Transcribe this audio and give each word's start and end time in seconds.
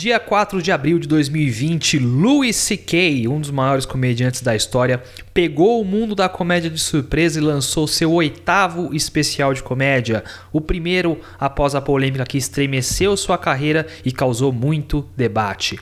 Dia 0.00 0.20
4 0.20 0.62
de 0.62 0.70
abril 0.70 0.96
de 1.00 1.08
2020, 1.08 1.98
Louis 1.98 2.54
C.K., 2.54 3.26
um 3.26 3.40
dos 3.40 3.50
maiores 3.50 3.84
comediantes 3.84 4.42
da 4.42 4.54
história, 4.54 5.02
pegou 5.34 5.80
o 5.80 5.84
mundo 5.84 6.14
da 6.14 6.28
comédia 6.28 6.70
de 6.70 6.78
surpresa 6.78 7.40
e 7.40 7.42
lançou 7.42 7.88
seu 7.88 8.12
oitavo 8.12 8.94
especial 8.94 9.52
de 9.52 9.60
comédia, 9.60 10.22
o 10.52 10.60
primeiro 10.60 11.18
após 11.36 11.74
a 11.74 11.80
polêmica 11.80 12.24
que 12.24 12.38
estremeceu 12.38 13.16
sua 13.16 13.36
carreira 13.36 13.88
e 14.04 14.12
causou 14.12 14.52
muito 14.52 15.04
debate. 15.16 15.80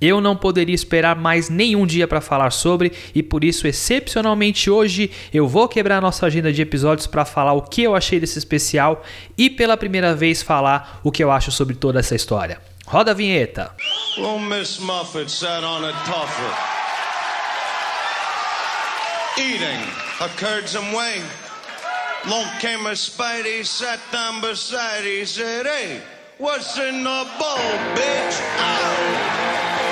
Eu 0.00 0.18
não 0.18 0.34
poderia 0.34 0.74
esperar 0.74 1.14
mais 1.14 1.50
nenhum 1.50 1.84
dia 1.84 2.08
para 2.08 2.22
falar 2.22 2.52
sobre 2.52 2.90
e 3.14 3.22
por 3.22 3.44
isso, 3.44 3.66
excepcionalmente 3.66 4.70
hoje, 4.70 5.10
eu 5.30 5.46
vou 5.46 5.68
quebrar 5.68 6.00
nossa 6.00 6.24
agenda 6.24 6.50
de 6.50 6.62
episódios 6.62 7.06
para 7.06 7.26
falar 7.26 7.52
o 7.52 7.60
que 7.60 7.82
eu 7.82 7.94
achei 7.94 8.18
desse 8.18 8.38
especial 8.38 9.04
e 9.36 9.50
pela 9.50 9.76
primeira 9.76 10.14
vez 10.14 10.42
falar 10.42 11.02
o 11.04 11.12
que 11.12 11.22
eu 11.22 11.30
acho 11.30 11.52
sobre 11.52 11.74
toda 11.74 11.98
essa 12.00 12.14
história. 12.14 12.67
Roda 12.92 13.10
a 13.10 13.14
vinheta. 13.14 13.72
Well, 14.16 14.38
Miss 14.38 14.80
Muffet 14.80 15.28
sat 15.28 15.62
on 15.62 15.84
a 15.84 15.92
tuffet, 15.92 16.56
eating 19.38 19.80
curds 20.36 20.74
and 20.74 20.96
whey. 20.96 21.22
Long 22.28 22.46
came 22.60 22.86
a 22.86 22.92
Spidey, 22.92 23.64
sat 23.64 24.00
down 24.10 24.40
beside, 24.40 25.04
he 25.04 25.24
said, 25.24 25.66
Hey, 25.66 26.00
what's 26.38 26.78
in 26.78 27.04
the 27.04 27.26
bowl, 27.38 27.58
bitch? 27.94 28.40
Ow! 28.58 29.87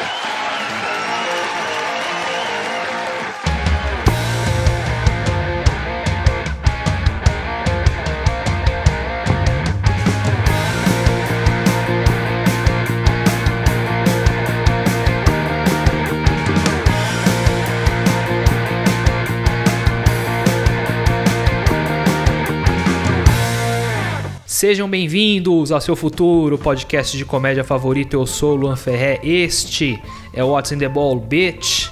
Sejam 24.56 24.88
bem-vindos 24.88 25.70
ao 25.70 25.82
seu 25.82 25.94
futuro 25.94 26.56
podcast 26.56 27.14
de 27.14 27.26
comédia 27.26 27.62
favorito. 27.62 28.14
Eu 28.14 28.26
sou 28.26 28.54
o 28.54 28.56
Luan 28.56 28.74
Ferré. 28.74 29.20
Este 29.22 30.02
é 30.32 30.42
o 30.42 30.48
What's 30.48 30.72
in 30.72 30.78
the 30.78 30.88
Ball, 30.88 31.20
bitch. 31.20 31.90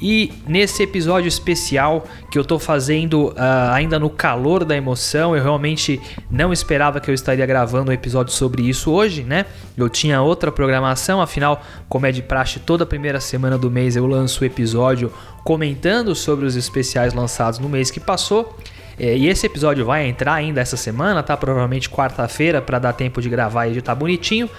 E 0.00 0.32
nesse 0.46 0.82
episódio 0.82 1.28
especial 1.28 2.06
que 2.30 2.38
eu 2.38 2.44
tô 2.46 2.58
fazendo 2.58 3.26
uh, 3.26 3.34
ainda 3.74 3.98
no 3.98 4.08
calor 4.08 4.64
da 4.64 4.74
emoção, 4.74 5.36
eu 5.36 5.42
realmente 5.42 6.00
não 6.30 6.50
esperava 6.50 6.98
que 6.98 7.10
eu 7.10 7.14
estaria 7.14 7.44
gravando 7.44 7.90
um 7.90 7.94
episódio 7.94 8.32
sobre 8.32 8.62
isso 8.62 8.90
hoje, 8.90 9.22
né? 9.22 9.44
Eu 9.76 9.90
tinha 9.90 10.22
outra 10.22 10.50
programação, 10.50 11.20
afinal, 11.20 11.62
como 11.90 12.06
é 12.06 12.10
de 12.10 12.22
praxe, 12.22 12.58
toda 12.58 12.86
primeira 12.86 13.20
semana 13.20 13.58
do 13.58 13.70
mês 13.70 13.96
eu 13.96 14.06
lanço 14.06 14.42
o 14.42 14.46
episódio 14.46 15.12
comentando 15.44 16.14
sobre 16.14 16.46
os 16.46 16.56
especiais 16.56 17.12
lançados 17.12 17.58
no 17.58 17.68
mês 17.68 17.90
que 17.90 18.00
passou. 18.00 18.56
É, 18.98 19.16
e 19.16 19.28
esse 19.28 19.46
episódio 19.46 19.84
vai 19.84 20.06
entrar 20.06 20.34
ainda 20.34 20.60
essa 20.60 20.76
semana, 20.76 21.22
tá? 21.22 21.36
Provavelmente 21.36 21.88
quarta-feira 21.88 22.60
para 22.60 22.78
dar 22.78 22.92
tempo 22.92 23.22
de 23.22 23.28
gravar 23.28 23.66
e 23.66 23.70
editar 23.70 23.94
bonitinho. 23.94 24.50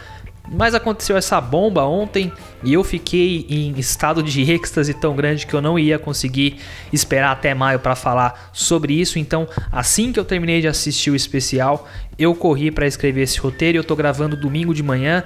Mas 0.51 0.73
aconteceu 0.73 1.15
essa 1.15 1.39
bomba 1.39 1.83
ontem 1.83 2.31
e 2.63 2.73
eu 2.73 2.83
fiquei 2.83 3.45
em 3.49 3.77
estado 3.77 4.23
de 4.23 4.51
êxtase 4.51 4.95
tão 4.95 5.15
grande 5.15 5.45
que 5.45 5.53
eu 5.53 5.61
não 5.61 5.77
ia 5.77 5.99
conseguir 5.99 6.57
esperar 6.91 7.31
até 7.31 7.53
maio 7.53 7.79
para 7.79 7.95
falar 7.95 8.49
sobre 8.51 8.99
isso. 8.99 9.19
Então, 9.19 9.47
assim 9.71 10.11
que 10.11 10.19
eu 10.19 10.25
terminei 10.25 10.59
de 10.59 10.67
assistir 10.67 11.11
o 11.11 11.15
especial, 11.15 11.87
eu 12.17 12.33
corri 12.33 12.71
para 12.71 12.87
escrever 12.87 13.21
esse 13.23 13.39
roteiro 13.39 13.77
e 13.77 13.79
eu 13.79 13.83
tô 13.83 13.95
gravando 13.95 14.35
domingo 14.35 14.73
de 14.73 14.81
manhã 14.81 15.23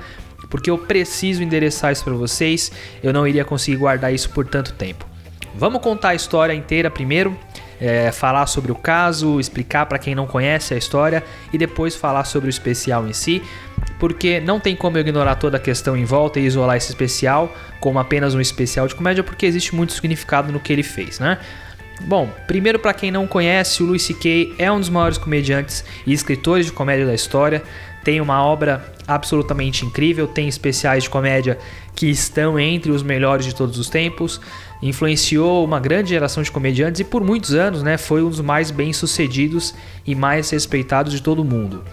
porque 0.50 0.70
eu 0.70 0.78
preciso 0.78 1.42
endereçar 1.42 1.94
isso 1.94 2.04
para 2.04 2.14
vocês. 2.14 2.72
Eu 3.02 3.14
não 3.14 3.26
iria 3.26 3.46
conseguir 3.46 3.78
guardar 3.78 4.14
isso 4.14 4.30
por 4.30 4.46
tanto 4.46 4.74
tempo. 4.74 5.06
Vamos 5.56 5.82
contar 5.82 6.10
a 6.10 6.16
história 6.16 6.54
inteira 6.54 6.92
primeiro 6.92 7.38
é, 7.84 8.14
falar 8.14 8.48
sobre 8.48 8.72
o 8.72 8.76
caso, 8.76 9.42
explicar 9.42 9.86
para 9.88 10.00
quem 10.00 10.16
não 10.16 10.26
conhece 10.26 10.74
a 10.74 10.78
história 10.78 11.22
e 11.52 11.58
depois 11.58 11.94
falar 11.94 12.24
sobre 12.24 12.48
o 12.48 12.50
especial 12.50 13.06
em 13.06 13.12
si, 13.12 13.44
porque 14.00 14.40
não 14.40 14.58
tem 14.58 14.74
como 14.74 14.98
eu 14.98 15.02
ignorar 15.02 15.36
toda 15.36 15.58
a 15.58 15.60
questão 15.60 15.98
em 15.98 16.06
volta 16.06 16.40
e 16.40 16.46
isolar 16.46 16.78
esse 16.78 16.92
especial 16.92 17.54
como 17.82 18.00
apenas 18.00 18.34
um 18.34 18.40
especial 18.40 18.88
de 18.88 18.96
comédia, 18.96 19.22
porque 19.22 19.46
existe 19.46 19.76
muito 19.76 19.92
significado 19.92 20.50
no 20.50 20.62
que 20.62 20.72
ele 20.72 20.82
fez, 20.82 21.20
né? 21.20 21.38
Bom, 22.06 22.30
primeiro 22.48 22.80
para 22.80 22.94
quem 22.94 23.12
não 23.12 23.28
conhece, 23.28 23.84
o 23.84 23.86
Louis 23.86 24.02
C.K. 24.02 24.56
é 24.58 24.72
um 24.72 24.80
dos 24.80 24.90
maiores 24.90 25.18
comediantes 25.18 25.84
e 26.08 26.14
escritores 26.14 26.66
de 26.66 26.72
comédia 26.72 27.06
da 27.06 27.14
história. 27.14 27.62
Tem 28.04 28.20
uma 28.20 28.44
obra 28.44 28.94
absolutamente 29.08 29.86
incrível, 29.86 30.28
tem 30.28 30.48
especiais 30.48 31.04
de 31.04 31.10
comédia 31.10 31.58
que 31.96 32.10
estão 32.10 32.58
entre 32.58 32.92
os 32.92 33.04
melhores 33.04 33.46
de 33.46 33.54
todos 33.54 33.78
os 33.78 33.90
tempos 33.90 34.42
influenciou 34.84 35.64
uma 35.64 35.80
grande 35.80 36.10
geração 36.10 36.44
de 36.44 36.52
comediantes 36.52 37.00
e 37.00 37.04
por 37.04 37.24
muitos 37.24 37.54
anos 37.54 37.82
né, 37.82 37.98
foi 37.98 38.22
um 38.22 38.30
dos 38.30 38.42
mais 38.42 38.70
bem-sucedidos 38.70 39.74
e 40.06 40.14
mais 40.14 40.50
respeitados 40.50 41.14
de 41.14 41.22
todo 41.22 41.42
o 41.42 41.46
mundo. 41.46 41.84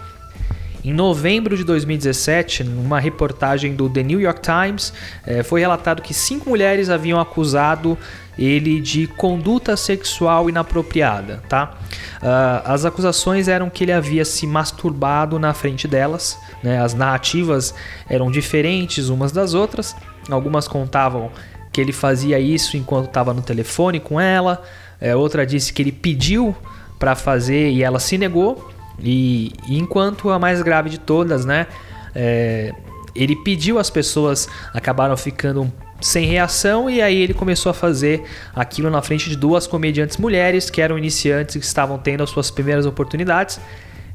Em 0.83 0.91
novembro 0.91 1.55
de 1.55 1.63
2017, 1.63 2.63
numa 2.63 2.99
reportagem 2.99 3.75
do 3.75 3.87
The 3.87 4.01
New 4.01 4.19
York 4.19 4.41
Times, 4.41 4.91
eh, 5.27 5.43
foi 5.43 5.61
relatado 5.61 6.01
que 6.01 6.11
cinco 6.11 6.49
mulheres 6.49 6.89
haviam 6.89 7.19
acusado 7.19 7.95
ele 8.37 8.81
de 8.81 9.05
conduta 9.05 9.77
sexual 9.77 10.49
inapropriada, 10.49 11.43
tá? 11.47 11.75
Uh, 12.21 12.61
as 12.65 12.85
acusações 12.85 13.47
eram 13.47 13.69
que 13.69 13.83
ele 13.83 13.91
havia 13.91 14.23
se 14.25 14.47
masturbado 14.47 15.37
na 15.37 15.53
frente 15.53 15.87
delas, 15.87 16.39
né? 16.63 16.81
As 16.81 16.93
narrativas 16.93 17.75
eram 18.09 18.31
diferentes 18.31 19.09
umas 19.09 19.31
das 19.31 19.53
outras. 19.53 19.95
Algumas 20.29 20.67
contavam 20.67 21.31
que 21.71 21.79
ele 21.79 21.91
fazia 21.91 22.39
isso 22.39 22.75
enquanto 22.75 23.05
estava 23.05 23.33
no 23.33 23.41
telefone 23.41 23.99
com 23.99 24.19
ela. 24.19 24.61
É, 24.99 25.15
outra 25.15 25.45
disse 25.45 25.71
que 25.71 25.81
ele 25.81 25.91
pediu 25.91 26.55
para 26.99 27.15
fazer 27.15 27.71
e 27.71 27.83
ela 27.83 27.99
se 27.99 28.17
negou. 28.17 28.69
E, 28.99 29.51
enquanto 29.67 30.29
a 30.29 30.37
mais 30.37 30.61
grave 30.61 30.89
de 30.89 30.99
todas, 30.99 31.45
né? 31.45 31.65
É, 32.13 32.73
ele 33.15 33.35
pediu, 33.35 33.79
as 33.79 33.89
pessoas 33.89 34.47
acabaram 34.73 35.17
ficando 35.17 35.71
sem 35.99 36.25
reação 36.25 36.89
e 36.89 37.01
aí 37.01 37.15
ele 37.15 37.33
começou 37.33 37.69
a 37.69 37.73
fazer 37.73 38.23
aquilo 38.55 38.89
na 38.89 39.01
frente 39.01 39.29
de 39.29 39.35
duas 39.35 39.67
comediantes 39.67 40.17
mulheres 40.17 40.69
que 40.69 40.81
eram 40.81 40.97
iniciantes 40.97 41.55
que 41.55 41.65
estavam 41.65 41.97
tendo 41.97 42.23
as 42.23 42.29
suas 42.29 42.49
primeiras 42.49 42.85
oportunidades. 42.85 43.59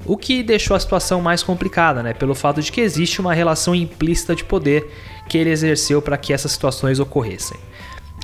O 0.04 0.16
que 0.16 0.42
deixou 0.42 0.76
a 0.76 0.80
situação 0.80 1.20
mais 1.20 1.42
complicada, 1.42 2.02
né? 2.02 2.12
Pelo 2.12 2.34
fato 2.34 2.62
de 2.62 2.70
que 2.70 2.80
existe 2.80 3.20
uma 3.20 3.34
relação 3.34 3.74
implícita 3.74 4.36
de 4.36 4.44
poder 4.44 4.88
que 5.28 5.38
ele 5.38 5.50
exerceu 5.50 6.00
para 6.00 6.16
que 6.16 6.32
essas 6.32 6.52
situações 6.52 6.98
ocorressem. 6.98 7.58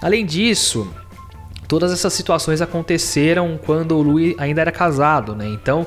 Além 0.01 0.27
disso, 0.27 0.93
todas 1.69 1.93
essas 1.93 2.13
situações 2.13 2.61
aconteceram 2.61 3.59
quando 3.65 3.97
o 3.97 4.03
Louis 4.03 4.35
ainda 4.39 4.61
era 4.61 4.73
casado, 4.73 5.35
né? 5.35 5.47
Então, 5.47 5.87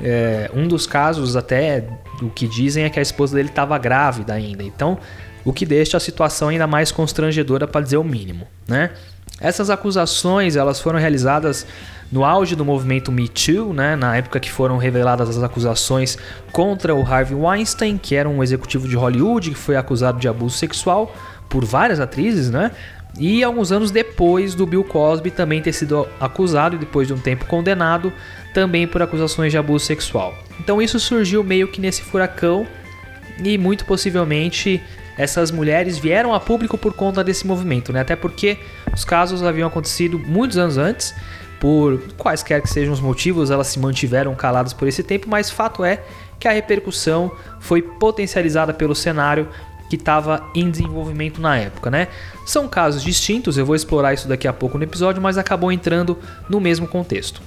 é, 0.00 0.50
um 0.54 0.68
dos 0.68 0.86
casos 0.86 1.36
até 1.36 1.86
o 2.20 2.28
que 2.28 2.46
dizem 2.46 2.84
é 2.84 2.90
que 2.90 2.98
a 2.98 3.02
esposa 3.02 3.36
dele 3.36 3.48
estava 3.48 3.76
grávida 3.78 4.34
ainda. 4.34 4.62
Então, 4.62 4.98
o 5.44 5.52
que 5.52 5.64
deixa 5.64 5.96
a 5.96 6.00
situação 6.00 6.48
ainda 6.48 6.66
mais 6.66 6.90
constrangedora 6.90 7.66
para 7.66 7.80
dizer 7.80 7.96
o 7.96 8.04
mínimo, 8.04 8.46
né? 8.66 8.90
Essas 9.40 9.68
acusações 9.70 10.56
elas 10.56 10.80
foram 10.80 10.98
realizadas 10.98 11.66
no 12.10 12.24
auge 12.24 12.54
do 12.54 12.64
movimento 12.64 13.10
Me 13.10 13.28
Too, 13.28 13.72
né, 13.72 13.96
na 13.96 14.16
época 14.16 14.38
que 14.38 14.50
foram 14.50 14.76
reveladas 14.76 15.28
as 15.28 15.42
acusações 15.42 16.16
contra 16.52 16.94
o 16.94 17.02
Harvey 17.02 17.34
Weinstein, 17.36 17.98
que 17.98 18.14
era 18.14 18.28
um 18.28 18.42
executivo 18.42 18.88
de 18.88 18.96
Hollywood 18.96 19.50
que 19.50 19.56
foi 19.56 19.76
acusado 19.76 20.18
de 20.18 20.28
abuso 20.28 20.56
sexual 20.56 21.14
por 21.48 21.64
várias 21.64 22.00
atrizes, 22.00 22.50
né? 22.50 22.70
E 23.18 23.42
alguns 23.42 23.72
anos 23.72 23.90
depois 23.90 24.54
do 24.54 24.66
Bill 24.66 24.84
Cosby 24.84 25.30
também 25.30 25.62
ter 25.62 25.72
sido 25.72 26.06
acusado 26.20 26.76
e 26.76 26.78
depois 26.78 27.06
de 27.06 27.14
um 27.14 27.18
tempo 27.18 27.46
condenado 27.46 28.12
também 28.52 28.86
por 28.86 29.00
acusações 29.00 29.50
de 29.50 29.58
abuso 29.58 29.86
sexual. 29.86 30.34
Então 30.60 30.82
isso 30.82 31.00
surgiu 31.00 31.42
meio 31.42 31.68
que 31.68 31.80
nesse 31.80 32.02
furacão 32.02 32.66
e 33.42 33.56
muito 33.56 33.84
possivelmente 33.86 34.82
essas 35.16 35.50
mulheres 35.50 35.96
vieram 35.96 36.34
a 36.34 36.40
público 36.40 36.76
por 36.76 36.92
conta 36.92 37.24
desse 37.24 37.46
movimento, 37.46 37.90
né? 37.90 38.00
Até 38.00 38.14
porque 38.14 38.58
os 38.94 39.04
casos 39.04 39.42
haviam 39.42 39.66
acontecido 39.66 40.18
muitos 40.18 40.58
anos 40.58 40.76
antes 40.76 41.14
por 41.60 41.98
quaisquer 42.16 42.60
que 42.60 42.68
sejam 42.68 42.92
os 42.92 43.00
motivos, 43.00 43.50
elas 43.50 43.68
se 43.68 43.78
mantiveram 43.78 44.34
caladas 44.34 44.72
por 44.72 44.86
esse 44.86 45.02
tempo, 45.02 45.28
mas 45.28 45.50
fato 45.50 45.84
é 45.84 46.02
que 46.38 46.46
a 46.46 46.52
repercussão 46.52 47.32
foi 47.60 47.80
potencializada 47.80 48.74
pelo 48.74 48.94
cenário 48.94 49.48
que 49.88 49.96
estava 49.96 50.44
em 50.54 50.70
desenvolvimento 50.70 51.40
na 51.40 51.56
época, 51.56 51.90
né? 51.90 52.08
São 52.44 52.68
casos 52.68 53.02
distintos, 53.02 53.56
eu 53.56 53.64
vou 53.64 53.76
explorar 53.76 54.12
isso 54.12 54.28
daqui 54.28 54.48
a 54.48 54.52
pouco 54.52 54.76
no 54.76 54.84
episódio, 54.84 55.22
mas 55.22 55.38
acabou 55.38 55.70
entrando 55.70 56.18
no 56.48 56.60
mesmo 56.60 56.88
contexto. 56.88 57.40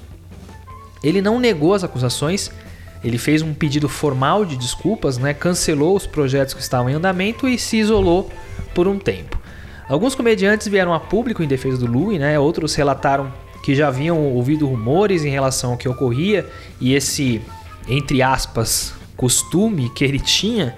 Ele 1.03 1.21
não 1.21 1.39
negou 1.39 1.73
as 1.73 1.83
acusações, 1.83 2.50
ele 3.03 3.17
fez 3.17 3.41
um 3.41 3.53
pedido 3.53 3.88
formal 3.88 4.44
de 4.45 4.56
desculpas, 4.56 5.17
né? 5.17 5.33
Cancelou 5.33 5.95
os 5.95 6.07
projetos 6.07 6.53
que 6.53 6.61
estavam 6.61 6.89
em 6.89 6.95
andamento 6.95 7.47
e 7.47 7.57
se 7.57 7.77
isolou 7.77 8.29
por 8.73 8.88
um 8.88 8.97
tempo. 8.97 9.38
Alguns 9.88 10.15
comediantes 10.15 10.67
vieram 10.67 10.94
a 10.94 11.00
público 11.00 11.41
em 11.41 11.47
defesa 11.47 11.77
do 11.77 11.91
Louis, 11.91 12.19
né? 12.19 12.38
Outros 12.39 12.75
relataram 12.75 13.31
que 13.63 13.75
já 13.75 13.88
haviam 13.88 14.17
ouvido 14.33 14.67
rumores 14.67 15.23
em 15.23 15.29
relação 15.29 15.71
ao 15.71 15.77
que 15.77 15.88
ocorria 15.88 16.45
e 16.79 16.94
esse, 16.94 17.41
entre 17.88 18.21
aspas, 18.21 18.94
costume 19.15 19.89
que 19.89 20.03
ele 20.03 20.19
tinha, 20.19 20.75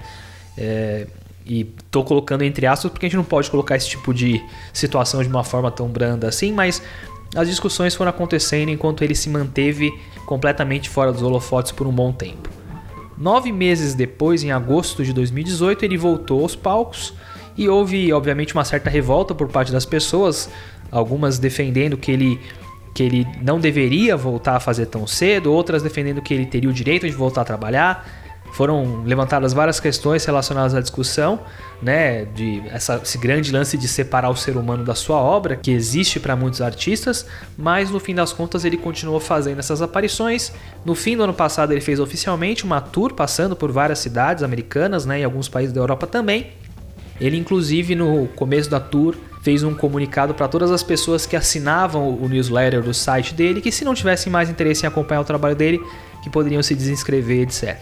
é, 0.56 1.06
E 1.44 1.64
tô 1.90 2.04
colocando 2.04 2.42
entre 2.42 2.66
aspas 2.66 2.90
porque 2.90 3.06
a 3.06 3.08
gente 3.08 3.16
não 3.16 3.24
pode 3.24 3.50
colocar 3.50 3.74
esse 3.76 3.88
tipo 3.88 4.14
de 4.14 4.40
situação 4.72 5.22
de 5.22 5.28
uma 5.28 5.42
forma 5.42 5.70
tão 5.70 5.88
branda 5.88 6.28
assim, 6.28 6.52
mas 6.52 6.80
as 7.34 7.48
discussões 7.48 7.94
foram 7.94 8.10
acontecendo 8.10 8.68
enquanto 8.68 9.02
ele 9.02 9.14
se 9.14 9.28
manteve 9.28 9.92
completamente 10.26 10.88
fora 10.88 11.12
dos 11.12 11.22
holofotes 11.22 11.72
por 11.72 11.86
um 11.86 11.92
bom 11.92 12.12
tempo. 12.12 12.48
Nove 13.16 13.52
meses 13.52 13.94
depois, 13.94 14.42
em 14.42 14.50
agosto 14.50 15.04
de 15.04 15.12
2018, 15.12 15.84
ele 15.84 15.96
voltou 15.96 16.42
aos 16.42 16.54
palcos 16.54 17.14
e 17.56 17.68
houve, 17.68 18.12
obviamente, 18.12 18.54
uma 18.54 18.64
certa 18.64 18.90
revolta 18.90 19.34
por 19.34 19.48
parte 19.48 19.70
das 19.72 19.84
pessoas, 19.86 20.50
algumas 20.90 21.38
defendendo 21.38 21.96
que 21.96 22.10
ele 22.10 22.40
que 22.94 23.02
ele 23.02 23.26
não 23.42 23.58
deveria 23.58 24.16
voltar 24.16 24.56
a 24.56 24.60
fazer 24.60 24.86
tão 24.86 25.06
cedo, 25.06 25.52
outras 25.52 25.82
defendendo 25.82 26.20
que 26.20 26.34
ele 26.34 26.46
teria 26.46 26.68
o 26.68 26.72
direito 26.72 27.06
de 27.06 27.12
voltar 27.12 27.42
a 27.42 27.44
trabalhar. 27.44 28.06
Foram 28.52 29.02
levantadas 29.02 29.54
várias 29.54 29.80
questões 29.80 30.26
relacionadas 30.26 30.74
à 30.74 30.80
discussão, 30.80 31.40
né, 31.80 32.26
de 32.26 32.62
essa, 32.68 33.00
esse 33.02 33.16
grande 33.16 33.50
lance 33.50 33.78
de 33.78 33.88
separar 33.88 34.28
o 34.28 34.36
ser 34.36 34.58
humano 34.58 34.84
da 34.84 34.94
sua 34.94 35.16
obra, 35.16 35.56
que 35.56 35.70
existe 35.70 36.20
para 36.20 36.36
muitos 36.36 36.60
artistas, 36.60 37.26
mas 37.56 37.90
no 37.90 37.98
fim 37.98 38.14
das 38.14 38.30
contas 38.30 38.66
ele 38.66 38.76
continuou 38.76 39.18
fazendo 39.18 39.58
essas 39.58 39.80
aparições. 39.80 40.52
No 40.84 40.94
fim 40.94 41.16
do 41.16 41.22
ano 41.22 41.32
passado 41.32 41.72
ele 41.72 41.80
fez 41.80 41.98
oficialmente 41.98 42.62
uma 42.62 42.78
tour 42.78 43.14
passando 43.14 43.56
por 43.56 43.72
várias 43.72 44.00
cidades 44.00 44.42
americanas, 44.42 45.06
né, 45.06 45.20
e 45.20 45.24
alguns 45.24 45.48
países 45.48 45.72
da 45.72 45.80
Europa 45.80 46.06
também. 46.06 46.48
Ele 47.18 47.38
inclusive 47.38 47.94
no 47.94 48.26
começo 48.36 48.68
da 48.68 48.80
tour 48.80 49.16
fez 49.42 49.64
um 49.64 49.74
comunicado 49.74 50.32
para 50.32 50.48
todas 50.48 50.70
as 50.70 50.82
pessoas 50.82 51.26
que 51.26 51.36
assinavam 51.36 52.08
o 52.08 52.28
newsletter 52.28 52.80
do 52.80 52.94
site 52.94 53.34
dele 53.34 53.60
que 53.60 53.72
se 53.72 53.84
não 53.84 53.92
tivessem 53.92 54.32
mais 54.32 54.48
interesse 54.48 54.84
em 54.84 54.88
acompanhar 54.88 55.20
o 55.20 55.24
trabalho 55.24 55.56
dele, 55.56 55.80
que 56.22 56.30
poderiam 56.30 56.62
se 56.62 56.74
desinscrever, 56.74 57.40
etc. 57.40 57.76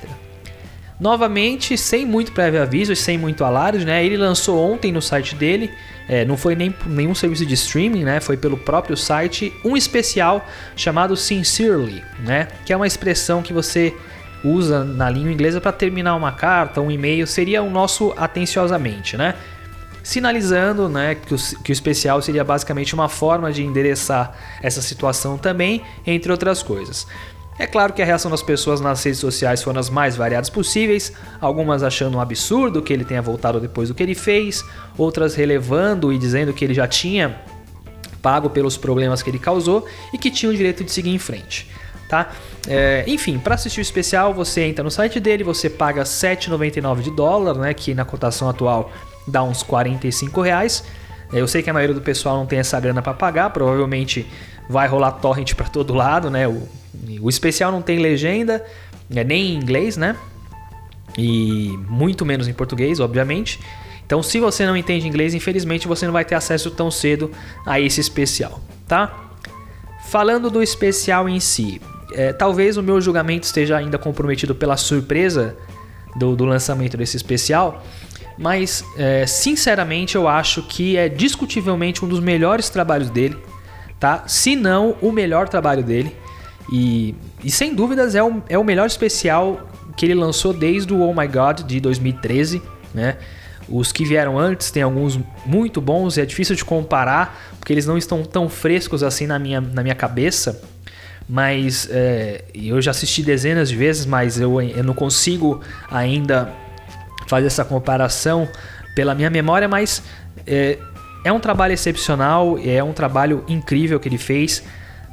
Novamente, 0.99 1.79
sem 1.79 2.05
muito 2.05 2.33
prévio 2.33 2.63
aviso 2.63 2.93
e 2.93 2.97
sem 2.97 3.17
muito 3.17 3.45
alarde, 3.45 3.85
né? 3.87 4.05
Ele 4.05 4.17
lançou 4.17 4.59
ontem 4.59 4.93
no 4.93 5.01
site 5.01 5.35
dele, 5.35 5.71
é, 6.09 6.25
não 6.27 6.37
foi 6.37 6.55
nem 6.55 6.75
nenhum 6.87 7.15
serviço 7.15 7.47
de 7.47 7.55
streaming, 7.55 8.05
né? 8.05 8.21
Foi 8.21 8.37
pelo 8.37 8.57
próprio 8.57 8.97
site, 8.97 9.53
um 9.65 9.77
especial 9.77 10.47
chamado 10.77 11.17
Sincerely, 11.17 12.03
né? 12.21 12.49
Que 12.67 12.73
é 12.73 12.77
uma 12.77 12.87
expressão 12.87 13.41
que 13.43 13.53
você 13.53 13.95
usa 14.45 14.85
na 14.85 15.09
língua 15.09 15.31
inglesa 15.31 15.61
para 15.61 15.73
terminar 15.73 16.17
uma 16.17 16.33
carta, 16.33 16.81
um 16.81 16.91
e-mail, 16.91 17.27
seria 17.27 17.63
o 17.63 17.71
nosso 17.71 18.13
atenciosamente, 18.17 19.17
né? 19.17 19.35
Sinalizando 20.03 20.89
né, 20.89 21.15
que, 21.15 21.35
o, 21.35 21.39
que 21.63 21.71
o 21.71 21.75
especial 21.75 22.21
seria 22.23 22.45
basicamente 22.45 22.95
uma 22.95 23.09
forma 23.09 23.53
de 23.53 23.63
endereçar 23.63 24.35
essa 24.63 24.81
situação 24.83 25.37
também, 25.37 25.83
entre 26.07 26.31
outras 26.31 26.63
coisas. 26.63 27.07
É 27.59 27.67
claro 27.67 27.93
que 27.93 28.01
a 28.01 28.07
reação 28.07 28.31
das 28.31 28.43
pessoas 28.43 28.81
nas 28.81 29.05
redes 29.05 29.21
sociais 29.21 29.63
foram 29.63 29.79
as 29.79 29.91
mais 29.91 30.17
variadas 30.17 30.49
possíveis, 30.49 31.13
algumas 31.39 31.83
achando 31.83 32.17
um 32.17 32.21
absurdo 32.21 32.81
que 32.81 32.91
ele 32.91 33.05
tenha 33.05 33.21
voltado 33.21 33.61
depois 33.61 33.91
do 33.91 33.95
que 33.95 34.03
ele 34.03 34.15
fez, 34.15 34.65
outras 34.97 35.35
relevando 35.35 36.11
e 36.11 36.17
dizendo 36.17 36.55
que 36.55 36.65
ele 36.65 36.73
já 36.73 36.89
tinha 36.89 37.39
pago 38.23 38.49
pelos 38.49 38.79
problemas 38.79 39.23
que 39.23 39.29
ele 39.29 39.39
causou 39.39 39.87
e 40.11 40.17
que 40.17 40.31
tinha 40.31 40.51
o 40.51 40.55
direito 40.55 40.83
de 40.83 40.91
seguir 40.91 41.11
em 41.11 41.19
frente. 41.19 41.69
Tá? 42.09 42.31
É, 42.67 43.05
enfim, 43.07 43.39
para 43.39 43.55
assistir 43.55 43.81
o 43.81 43.83
especial, 43.83 44.33
você 44.33 44.63
entra 44.63 44.83
no 44.83 44.91
site 44.91 45.21
dele, 45.21 45.45
você 45.45 45.69
paga 45.69 46.03
7,99 46.03 47.03
de 47.03 47.11
dólar, 47.11 47.57
né, 47.57 47.75
que 47.75 47.95
na 47.95 48.05
cotação 48.05 48.49
atual 48.49 48.91
dá 49.27 49.43
uns 49.43 49.63
45 49.63 50.41
reais. 50.41 50.85
Eu 51.33 51.47
sei 51.47 51.63
que 51.63 51.71
a 51.71 51.73
maioria 51.73 51.95
do 51.95 52.01
pessoal 52.01 52.37
não 52.37 52.47
tem 52.47 52.59
essa 52.59 52.79
grana 52.81 53.01
para 53.01 53.15
pagar, 53.15 53.51
provavelmente 53.51 54.27
vai 54.69 54.89
rolar 54.89 55.13
torrent 55.13 55.55
para 55.55 55.69
todo 55.69 55.95
lado, 55.95 56.31
né? 56.31 56.47
O, 56.49 56.69
o 57.21 57.29
especial 57.29 57.71
não 57.71 57.83
tem 57.83 57.99
legenda, 57.99 58.65
é 59.15 59.25
nem 59.25 59.53
em 59.53 59.57
inglês, 59.57 59.97
né? 59.97 60.17
E 61.17 61.77
muito 61.89 62.25
menos 62.25 62.49
em 62.49 62.53
português, 62.53 63.01
obviamente. 63.01 63.61
Então, 64.05 64.23
se 64.23 64.41
você 64.41 64.67
não 64.67 64.77
entende 64.77 65.07
inglês, 65.07 65.35
infelizmente 65.35 65.87
você 65.87 66.05
não 66.05 66.13
vai 66.13 66.25
ter 66.25 66.35
acesso 66.35 66.71
tão 66.71 66.91
cedo 66.91 67.31
a 67.65 67.79
esse 67.81 68.01
especial, 68.01 68.61
tá? 68.89 69.31
Falando 70.07 70.51
do 70.51 70.61
especial 70.61 71.29
em 71.29 71.39
si, 71.39 71.81
é, 72.13 72.33
talvez 72.33 72.77
o 72.77 72.83
meu 72.83 73.01
julgamento 73.01 73.47
esteja 73.47 73.77
ainda 73.77 73.99
comprometido 73.99 74.53
pela 74.53 74.77
surpresa 74.77 75.57
do, 76.17 76.35
do 76.35 76.45
lançamento 76.45 76.97
desse 76.97 77.17
especial, 77.17 77.85
mas 78.41 78.83
é, 78.97 79.27
sinceramente 79.27 80.17
eu 80.17 80.27
acho 80.27 80.63
que 80.63 80.97
é 80.97 81.11
discutivelmente 81.11 82.03
um 82.03 82.09
dos 82.09 82.21
melhores 82.21 82.71
trabalhos 82.71 83.11
dele, 83.11 83.37
tá? 84.01 84.25
Se 84.27 84.57
não 84.57 84.97
o 85.03 85.13
melhor 85.13 85.47
trabalho 85.47 85.85
dele. 85.85 86.17
E, 86.73 87.15
e 87.45 87.51
sem 87.51 87.75
dúvidas 87.75 88.15
é 88.15 88.23
o, 88.23 88.43
é 88.49 88.57
o 88.57 88.65
melhor 88.65 88.87
especial 88.87 89.69
que 89.95 90.07
ele 90.07 90.15
lançou 90.15 90.55
desde 90.55 90.91
o 90.91 91.01
Oh 91.01 91.13
My 91.13 91.29
God 91.29 91.61
de 91.67 91.79
2013, 91.81 92.63
né? 92.95 93.19
Os 93.69 93.93
que 93.93 94.07
vieram 94.07 94.39
antes 94.39 94.71
tem 94.71 94.83
alguns 94.83 95.21
muito 95.45 95.79
bons 95.79 96.17
e 96.17 96.23
é 96.23 96.25
difícil 96.25 96.57
de 96.57 96.65
comparar 96.65 97.39
porque 97.59 97.75
eles 97.75 97.87
não 97.87 97.99
estão 97.99 98.23
tão 98.25 98.49
frescos 98.49 99.03
assim 99.03 99.27
na 99.27 99.39
minha, 99.39 99.61
na 99.61 99.83
minha 99.83 99.95
cabeça. 99.95 100.63
Mas 101.29 101.87
é, 101.93 102.43
eu 102.55 102.81
já 102.81 102.91
assisti 102.91 103.23
dezenas 103.23 103.69
de 103.69 103.77
vezes, 103.77 104.07
mas 104.07 104.41
eu, 104.41 104.63
eu 104.63 104.83
não 104.83 104.95
consigo 104.95 105.61
ainda 105.91 106.51
fazer 107.31 107.47
essa 107.47 107.65
comparação 107.65 108.49
pela 108.95 109.15
minha 109.15 109.31
memória, 109.31 109.69
mas 109.69 110.03
é, 110.45 110.79
é 111.25 111.33
um 111.33 111.39
trabalho 111.39 111.73
excepcional, 111.73 112.59
é 112.59 112.83
um 112.83 112.93
trabalho 112.93 113.45
incrível 113.47 114.01
que 114.01 114.09
ele 114.09 114.19
fez. 114.19 114.65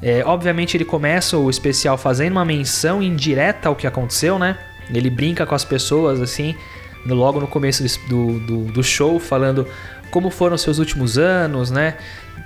É, 0.02 0.24
obviamente 0.26 0.76
ele 0.76 0.86
começa 0.86 1.38
o 1.38 1.50
especial 1.50 1.98
fazendo 1.98 2.32
uma 2.34 2.46
menção 2.46 3.02
indireta 3.02 3.70
ao 3.70 3.76
que 3.76 3.86
aconteceu, 3.86 4.40
né? 4.40 4.58
Ele 4.92 5.10
brinca 5.10 5.46
com 5.46 5.54
as 5.54 5.64
pessoas 5.64 6.20
assim, 6.20 6.56
logo 7.06 7.40
no 7.40 7.48
começo 7.48 7.84
do, 8.10 8.40
do, 8.40 8.66
do 8.66 8.84
show, 8.84 9.20
falando 9.20 9.68
como 10.10 10.30
foram 10.30 10.58
seus 10.58 10.80
últimos 10.80 11.18
anos, 11.18 11.70
né? 11.70 11.98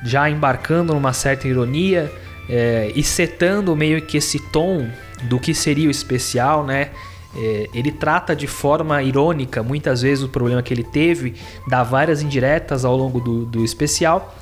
Já 0.03 0.29
embarcando 0.29 0.93
numa 0.93 1.13
certa 1.13 1.47
ironia 1.47 2.11
é, 2.49 2.91
e 2.93 3.03
setando 3.03 3.75
meio 3.75 4.01
que 4.01 4.17
esse 4.17 4.39
tom 4.51 4.89
do 5.23 5.39
que 5.39 5.53
seria 5.53 5.87
o 5.87 5.91
especial, 5.91 6.65
né? 6.65 6.89
É, 7.35 7.69
ele 7.73 7.91
trata 7.91 8.35
de 8.35 8.45
forma 8.47 9.01
irônica 9.01 9.63
muitas 9.63 10.01
vezes 10.01 10.23
o 10.23 10.29
problema 10.29 10.61
que 10.61 10.73
ele 10.73 10.83
teve, 10.83 11.35
dá 11.67 11.81
várias 11.81 12.21
indiretas 12.21 12.83
ao 12.83 12.95
longo 12.95 13.19
do, 13.19 13.45
do 13.45 13.63
especial. 13.63 14.35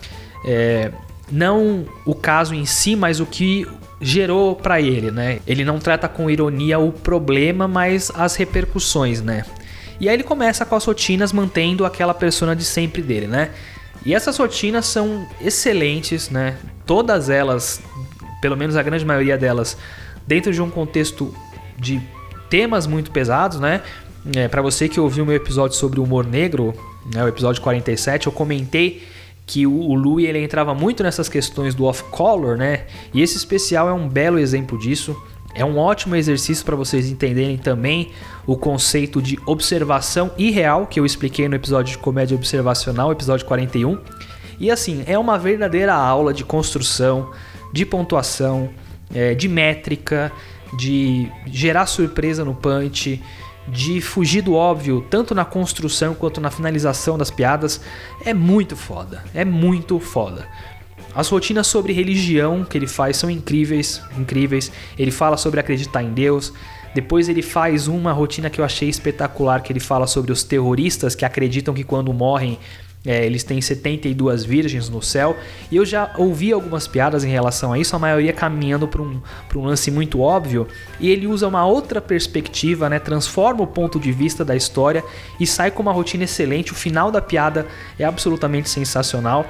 É, 0.46 0.92
não 1.32 1.86
o 2.06 2.16
caso 2.16 2.56
em 2.56 2.66
si, 2.66 2.96
mas 2.96 3.20
o 3.20 3.26
que 3.26 3.68
gerou 4.02 4.56
para 4.56 4.82
ele, 4.82 5.12
né? 5.12 5.40
Ele 5.46 5.64
não 5.64 5.78
trata 5.78 6.08
com 6.08 6.30
ironia 6.30 6.80
o 6.80 6.92
problema, 6.92 7.68
mas 7.68 8.12
as 8.16 8.36
repercussões, 8.36 9.22
né? 9.22 9.44
E 10.00 10.08
aí 10.08 10.16
ele 10.16 10.24
começa 10.24 10.66
com 10.66 10.76
as 10.76 10.86
rotinas 10.86 11.34
mantendo 11.34 11.86
aquela 11.86 12.14
persona 12.14 12.56
de 12.56 12.64
sempre 12.64 13.02
dele, 13.02 13.28
né? 13.28 13.52
E 14.06 14.16
essas 14.16 14.38
rotinas 14.38 14.86
são 14.86 15.28
excelentes, 15.42 16.30
né? 16.30 16.58
Todas 16.86 17.30
elas, 17.30 17.82
pelo 18.42 18.56
menos 18.56 18.78
a 18.78 18.82
grande 18.82 19.06
maioria 19.06 19.38
delas, 19.38 19.78
dentro 20.26 20.54
de 20.54 20.62
um 20.62 20.70
contexto 20.70 21.34
de 21.78 22.02
temas 22.50 22.88
muito 22.88 23.12
pesados, 23.12 23.60
né? 23.60 23.82
É, 24.36 24.48
para 24.48 24.62
você 24.62 24.90
que 24.90 25.00
ouviu 25.00 25.26
meu 25.26 25.36
episódio 25.36 25.78
sobre 25.78 26.00
humor 26.00 26.26
negro, 26.26 26.74
né, 27.14 27.24
o 27.24 27.28
episódio 27.28 27.62
47, 27.62 28.28
eu 28.28 28.34
comentei 28.34 29.02
que 29.46 29.66
o, 29.66 29.72
o 29.72 29.96
Louis 29.96 30.28
ele 30.28 30.44
entrava 30.44 30.76
muito 30.76 31.02
nessas 31.02 31.28
questões 31.28 31.74
do 31.74 31.86
off-color, 31.86 32.58
né? 32.58 32.86
E 33.14 33.22
esse 33.22 33.36
especial 33.38 33.90
é 33.90 33.94
um 33.94 34.08
belo 34.08 34.38
exemplo 34.38 34.78
disso. 34.78 35.16
É 35.56 35.66
um 35.66 35.80
ótimo 35.80 36.16
exercício 36.16 36.64
para 36.64 36.76
vocês 36.76 37.10
entenderem 37.10 37.58
também 37.58 38.12
o 38.46 38.56
conceito 38.56 39.20
de 39.20 39.40
observação 39.48 40.32
irreal 40.38 40.86
que 40.86 41.00
eu 41.00 41.06
expliquei 41.06 41.50
no 41.50 41.56
episódio 41.56 41.94
de 41.94 41.98
comédia 41.98 42.36
observacional, 42.36 43.12
episódio 43.12 43.46
41. 43.48 43.98
E 44.60 44.70
assim, 44.70 45.04
é 45.08 45.18
uma 45.18 45.40
verdadeira 45.40 45.96
aula 45.96 46.32
de 46.32 46.44
construção, 46.44 47.32
de 47.74 47.86
pontuação, 47.86 48.70
é, 49.14 49.34
de 49.34 49.48
métrica, 49.48 50.32
de 50.74 51.32
gerar 51.46 51.86
surpresa 51.86 52.46
no 52.46 52.54
punch, 52.54 53.22
de 53.68 54.02
fugir 54.02 54.42
do 54.42 54.54
óbvio, 54.54 55.06
tanto 55.10 55.36
na 55.36 55.46
construção 55.46 56.16
quanto 56.16 56.42
na 56.42 56.50
finalização 56.50 57.18
das 57.18 57.30
piadas, 57.30 57.82
é 58.26 58.34
muito 58.34 58.76
foda. 58.76 59.24
É 59.34 59.46
muito 59.46 60.00
foda. 60.00 60.48
As 61.14 61.28
rotinas 61.28 61.68
sobre 61.68 61.92
religião 61.94 62.64
que 62.64 62.78
ele 62.78 62.88
faz 62.88 63.18
são 63.18 63.30
incríveis, 63.30 64.02
incríveis. 64.18 64.72
Ele 64.98 65.12
fala 65.12 65.38
sobre 65.38 65.60
acreditar 65.60 66.04
em 66.04 66.14
Deus. 66.14 66.54
Depois 66.94 67.30
ele 67.30 67.42
faz 67.42 67.88
uma 67.88 68.12
rotina 68.12 68.50
que 68.50 68.60
eu 68.62 68.66
achei 68.66 68.90
espetacular, 68.90 69.62
que 69.62 69.72
ele 69.72 69.80
fala 69.80 70.08
sobre 70.08 70.32
os 70.32 70.44
terroristas 70.44 71.16
que 71.16 71.26
acreditam 71.26 71.74
que 71.74 71.84
quando 71.84 72.14
morrem 72.14 72.58
é, 73.06 73.26
eles 73.26 73.44
têm 73.44 73.62
72 73.62 74.44
virgens 74.44 74.90
no 74.90 75.02
céu. 75.02 75.38
E 75.72 75.78
eu 75.78 75.86
já 75.86 76.12
ouvi 76.18 76.52
algumas 76.52 76.88
piadas 76.88 77.24
em 77.24 77.30
relação 77.30 77.72
a 77.72 77.80
isso, 77.80 77.96
a 77.96 78.00
maioria 78.00 78.34
caminhando 78.34 78.88
para 78.88 79.02
um, 79.02 79.22
um 79.56 79.64
lance 79.64 79.90
muito 79.90 80.20
óbvio. 80.20 80.68
E 81.00 81.10
ele 81.10 81.26
usa 81.26 81.48
uma 81.48 81.66
outra 81.66 82.02
perspectiva, 82.02 82.90
né? 82.90 83.00
transforma 83.00 83.64
o 83.64 83.68
ponto 83.68 84.00
de 84.00 84.12
vista 84.12 84.44
da 84.44 84.56
história 84.56 85.04
e 85.40 85.48
sai 85.48 85.72
com 85.72 85.82
uma 85.82 85.94
rotina 85.94 86.26
excelente. 86.26 86.74
O 86.74 86.76
final 86.76 87.10
da 87.10 87.22
piada 87.22 87.66
é 87.98 88.04
absolutamente 88.04 88.70
sensacional. 88.70 89.46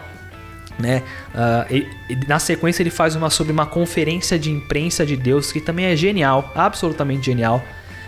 Né? 0.77 1.03
Uh, 1.33 1.73
e, 1.73 2.13
e 2.13 2.15
na 2.27 2.39
sequência 2.39 2.81
ele 2.81 2.89
faz 2.89 3.13
uma 3.13 3.29
sobre 3.29 3.51
uma 3.51 3.65
conferência 3.65 4.39
de 4.39 4.49
imprensa 4.49 5.05
de 5.05 5.17
Deus 5.17 5.51
que 5.51 5.59
também 5.59 5.85
é 5.85 5.95
genial, 5.95 6.51
absolutamente 6.55 7.25
genial. 7.25 7.61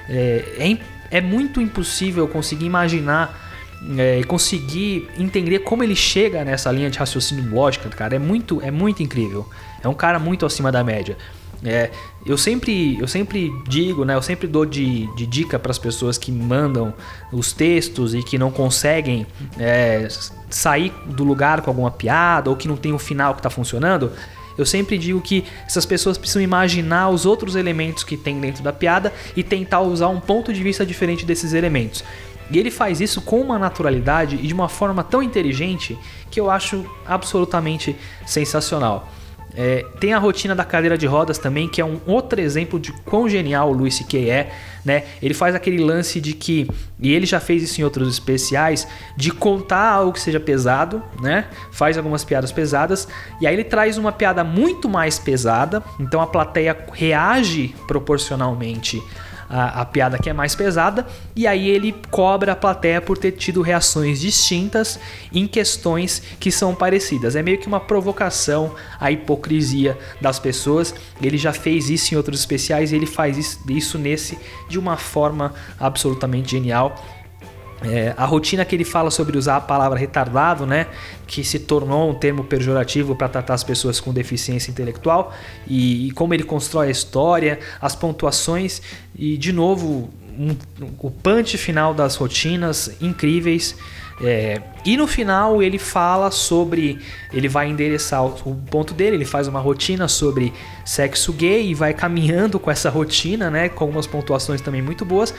É, 0.07 0.77
é, 1.11 1.17
é 1.17 1.19
muito 1.19 1.59
impossível 1.59 2.27
conseguir 2.27 2.65
imaginar 2.65 3.50
é, 3.97 4.19
e 4.19 4.23
conseguir 4.23 5.09
entender 5.17 5.59
como 5.59 5.83
ele 5.83 5.95
chega 5.95 6.43
nessa 6.43 6.71
linha 6.71 6.89
de 6.89 6.99
raciocínio 6.99 7.49
lógica, 7.53 7.89
cara, 7.89 8.15
é 8.15 8.19
muito, 8.19 8.61
é 8.61 8.69
muito 8.69 9.01
incrível. 9.01 9.47
É 9.83 9.87
um 9.87 9.93
cara 9.93 10.19
muito 10.19 10.45
acima 10.45 10.71
da 10.71 10.83
média. 10.83 11.17
É, 11.63 11.91
eu 12.25 12.39
sempre 12.39 12.99
eu 12.99 13.07
sempre 13.07 13.51
digo, 13.67 14.03
né, 14.03 14.15
eu 14.15 14.21
sempre 14.21 14.47
dou 14.47 14.65
de, 14.65 15.05
de 15.15 15.27
dica 15.27 15.59
para 15.59 15.69
as 15.69 15.77
pessoas 15.77 16.17
que 16.17 16.31
mandam 16.31 16.91
os 17.31 17.53
textos 17.53 18.15
e 18.15 18.23
que 18.23 18.35
não 18.35 18.49
conseguem 18.49 19.27
é, 19.59 20.07
sair 20.49 20.91
do 21.05 21.23
lugar 21.23 21.61
com 21.61 21.69
alguma 21.69 21.91
piada 21.91 22.49
ou 22.49 22.55
que 22.55 22.67
não 22.67 22.75
tem 22.75 22.91
um 22.91 22.99
final 22.99 23.33
que 23.33 23.39
está 23.39 23.49
funcionando. 23.49 24.11
Eu 24.57 24.65
sempre 24.65 24.97
digo 24.97 25.21
que 25.21 25.45
essas 25.65 25.85
pessoas 25.85 26.17
precisam 26.17 26.41
imaginar 26.41 27.09
os 27.09 27.25
outros 27.25 27.55
elementos 27.55 28.03
que 28.03 28.17
tem 28.17 28.39
dentro 28.39 28.63
da 28.63 28.73
piada 28.73 29.13
e 29.35 29.43
tentar 29.43 29.81
usar 29.81 30.09
um 30.09 30.19
ponto 30.19 30.51
de 30.51 30.61
vista 30.61 30.85
diferente 30.85 31.25
desses 31.25 31.53
elementos. 31.53 32.03
E 32.51 32.59
ele 32.59 32.69
faz 32.69 32.99
isso 32.99 33.21
com 33.21 33.39
uma 33.39 33.57
naturalidade 33.57 34.35
e 34.35 34.47
de 34.47 34.53
uma 34.53 34.67
forma 34.67 35.03
tão 35.03 35.23
inteligente 35.23 35.97
que 36.29 36.39
eu 36.39 36.49
acho 36.49 36.85
absolutamente 37.05 37.95
sensacional. 38.25 39.07
É, 39.53 39.85
tem 39.99 40.13
a 40.13 40.17
rotina 40.17 40.55
da 40.55 40.63
cadeira 40.63 40.97
de 40.97 41.05
rodas 41.05 41.37
também, 41.37 41.67
que 41.67 41.81
é 41.81 41.85
um 41.85 41.99
outro 42.05 42.39
exemplo 42.39 42.79
de 42.79 42.91
quão 43.03 43.27
genial 43.27 43.69
o 43.69 43.73
Luis 43.73 43.95
C.K. 43.95 44.29
é. 44.29 44.51
Né? 44.83 45.03
Ele 45.21 45.33
faz 45.33 45.53
aquele 45.53 45.83
lance 45.83 46.19
de 46.21 46.33
que, 46.33 46.69
e 46.99 47.11
ele 47.13 47.25
já 47.25 47.39
fez 47.39 47.61
isso 47.61 47.81
em 47.81 47.83
outros 47.83 48.07
especiais, 48.07 48.87
de 49.15 49.31
contar 49.31 49.91
algo 49.91 50.13
que 50.13 50.19
seja 50.19 50.39
pesado, 50.39 51.03
né? 51.21 51.47
faz 51.71 51.97
algumas 51.97 52.23
piadas 52.23 52.51
pesadas, 52.51 53.07
e 53.39 53.45
aí 53.45 53.53
ele 53.53 53.63
traz 53.63 53.97
uma 53.97 54.11
piada 54.11 54.43
muito 54.43 54.89
mais 54.89 55.19
pesada, 55.19 55.83
então 55.99 56.21
a 56.21 56.27
plateia 56.27 56.75
reage 56.93 57.75
proporcionalmente 57.87 59.03
a, 59.51 59.81
a, 59.81 59.85
piada 59.85 60.17
que 60.17 60.29
é 60.29 60.33
mais 60.33 60.55
pesada, 60.55 61.05
e 61.35 61.45
aí 61.45 61.69
ele 61.69 61.93
cobra 62.09 62.53
a 62.53 62.55
plateia 62.55 63.01
por 63.01 63.17
ter 63.17 63.33
tido 63.33 63.61
reações 63.61 64.21
distintas 64.21 64.97
em 65.33 65.45
questões 65.45 66.23
que 66.39 66.49
são 66.49 66.73
parecidas. 66.73 67.35
É 67.35 67.43
meio 67.43 67.57
que 67.57 67.67
uma 67.67 67.81
provocação 67.81 68.73
à 68.97 69.11
hipocrisia 69.11 69.97
das 70.21 70.39
pessoas. 70.39 70.95
Ele 71.21 71.37
já 71.37 71.51
fez 71.51 71.89
isso 71.89 72.13
em 72.13 72.17
outros 72.17 72.39
especiais 72.39 72.93
e 72.93 72.95
ele 72.95 73.05
faz 73.05 73.37
isso, 73.37 73.59
isso 73.67 73.97
nesse 73.97 74.39
de 74.69 74.79
uma 74.79 74.95
forma 74.95 75.53
absolutamente 75.77 76.51
genial. 76.51 76.95
É, 77.83 78.13
a 78.15 78.25
rotina 78.25 78.63
que 78.63 78.75
ele 78.75 78.83
fala 78.83 79.09
sobre 79.09 79.37
usar 79.37 79.57
a 79.57 79.61
palavra 79.61 79.97
retardado, 79.97 80.67
né, 80.67 80.85
que 81.25 81.43
se 81.43 81.57
tornou 81.57 82.11
um 82.11 82.13
termo 82.13 82.43
pejorativo 82.43 83.15
para 83.15 83.27
tratar 83.27 83.55
as 83.55 83.63
pessoas 83.63 83.99
com 83.99 84.13
deficiência 84.13 84.69
intelectual, 84.69 85.33
e, 85.67 86.07
e, 86.07 86.11
como 86.11 86.33
ele 86.33 86.43
constrói 86.43 86.89
a 86.89 86.91
história, 86.91 87.59
as 87.81 87.95
pontuações, 87.95 88.81
e 89.17 89.35
de 89.35 89.51
novo, 89.51 90.11
um, 90.37 90.55
o 90.99 91.09
punch 91.09 91.57
final 91.57 91.93
das 91.93 92.15
rotinas 92.15 92.97
incríveis. 93.01 93.75
É, 94.23 94.61
e 94.85 94.95
no 94.95 95.07
final 95.07 95.63
ele 95.63 95.79
fala 95.79 96.29
sobre. 96.29 96.99
Ele 97.33 97.47
vai 97.47 97.67
endereçar 97.67 98.23
o, 98.23 98.35
o, 98.45 98.55
ponto 98.69 98.93
dele, 98.93 99.15
ele 99.15 99.25
faz 99.25 99.47
uma 99.47 99.59
rotina 99.59 100.07
sobre 100.07 100.53
sexo 100.85 101.33
gay 101.33 101.71
e 101.71 101.73
vai 101.73 101.91
caminhando 101.91 102.59
com 102.59 102.69
essa 102.69 102.87
rotina, 102.91 103.49
né? 103.49 103.67
Com 103.67 103.83
algumas 103.83 104.05
pontuações 104.05 104.61
também 104.61 104.81
muito 104.81 105.03
boas 105.03 105.33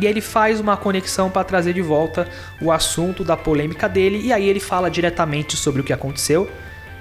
e 0.00 0.06
ele 0.06 0.20
faz 0.20 0.60
uma 0.60 0.76
conexão 0.76 1.30
para 1.30 1.44
trazer 1.44 1.74
de 1.74 1.82
volta 1.82 2.28
o 2.60 2.72
assunto 2.72 3.22
da 3.22 3.36
polêmica 3.36 3.88
dele 3.88 4.20
e 4.24 4.32
aí 4.32 4.48
ele 4.48 4.60
fala 4.60 4.90
diretamente 4.90 5.56
sobre 5.56 5.80
o 5.80 5.84
que 5.84 5.92
aconteceu, 5.92 6.50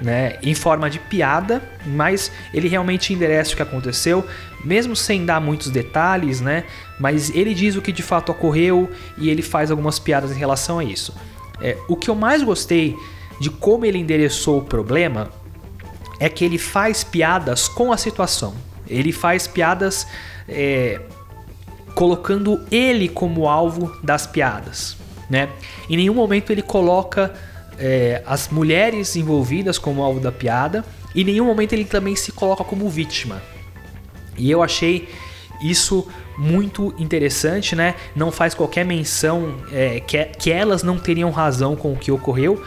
né, 0.01 0.37
em 0.41 0.53
forma 0.53 0.89
de 0.89 0.99
piada, 0.99 1.61
mas 1.85 2.31
ele 2.53 2.67
realmente 2.67 3.13
endereça 3.13 3.53
o 3.53 3.55
que 3.55 3.61
aconteceu, 3.61 4.25
mesmo 4.63 4.95
sem 4.95 5.25
dar 5.25 5.39
muitos 5.39 5.69
detalhes, 5.69 6.41
né? 6.41 6.63
Mas 6.99 7.29
ele 7.29 7.53
diz 7.53 7.75
o 7.75 7.81
que 7.81 7.91
de 7.91 8.03
fato 8.03 8.31
ocorreu 8.31 8.89
e 9.17 9.29
ele 9.29 9.41
faz 9.41 9.71
algumas 9.71 9.99
piadas 9.99 10.31
em 10.31 10.39
relação 10.39 10.79
a 10.79 10.83
isso. 10.83 11.13
É, 11.61 11.77
o 11.87 11.95
que 11.95 12.09
eu 12.09 12.15
mais 12.15 12.43
gostei 12.43 12.95
de 13.39 13.49
como 13.49 13.85
ele 13.85 13.97
endereçou 13.97 14.59
o 14.59 14.63
problema 14.63 15.29
é 16.19 16.27
que 16.27 16.43
ele 16.43 16.57
faz 16.57 17.03
piadas 17.03 17.67
com 17.67 17.91
a 17.91 17.97
situação. 17.97 18.53
Ele 18.87 19.11
faz 19.11 19.47
piadas 19.47 20.07
é, 20.47 20.99
colocando 21.95 22.61
ele 22.71 23.07
como 23.07 23.47
alvo 23.47 23.95
das 24.03 24.25
piadas. 24.25 24.97
Né? 25.29 25.49
Em 25.89 25.97
nenhum 25.97 26.13
momento 26.13 26.51
ele 26.51 26.61
coloca 26.61 27.33
é, 27.77 28.21
as 28.25 28.49
mulheres 28.49 29.15
envolvidas 29.15 29.77
como 29.77 30.03
alvo 30.03 30.19
da 30.19 30.31
piada, 30.31 30.83
e 31.13 31.21
em 31.21 31.23
nenhum 31.23 31.45
momento 31.45 31.73
ele 31.73 31.85
também 31.85 32.15
se 32.15 32.31
coloca 32.31 32.63
como 32.63 32.89
vítima. 32.89 33.41
E 34.37 34.49
eu 34.49 34.61
achei 34.61 35.09
isso 35.61 36.07
muito 36.37 36.93
interessante, 36.97 37.75
né? 37.75 37.95
Não 38.15 38.31
faz 38.31 38.53
qualquer 38.53 38.85
menção 38.85 39.55
é, 39.71 39.99
que, 39.99 40.23
que 40.25 40.51
elas 40.51 40.83
não 40.83 40.97
teriam 40.97 41.29
razão 41.31 41.75
com 41.75 41.93
o 41.93 41.97
que 41.97 42.11
ocorreu, 42.11 42.63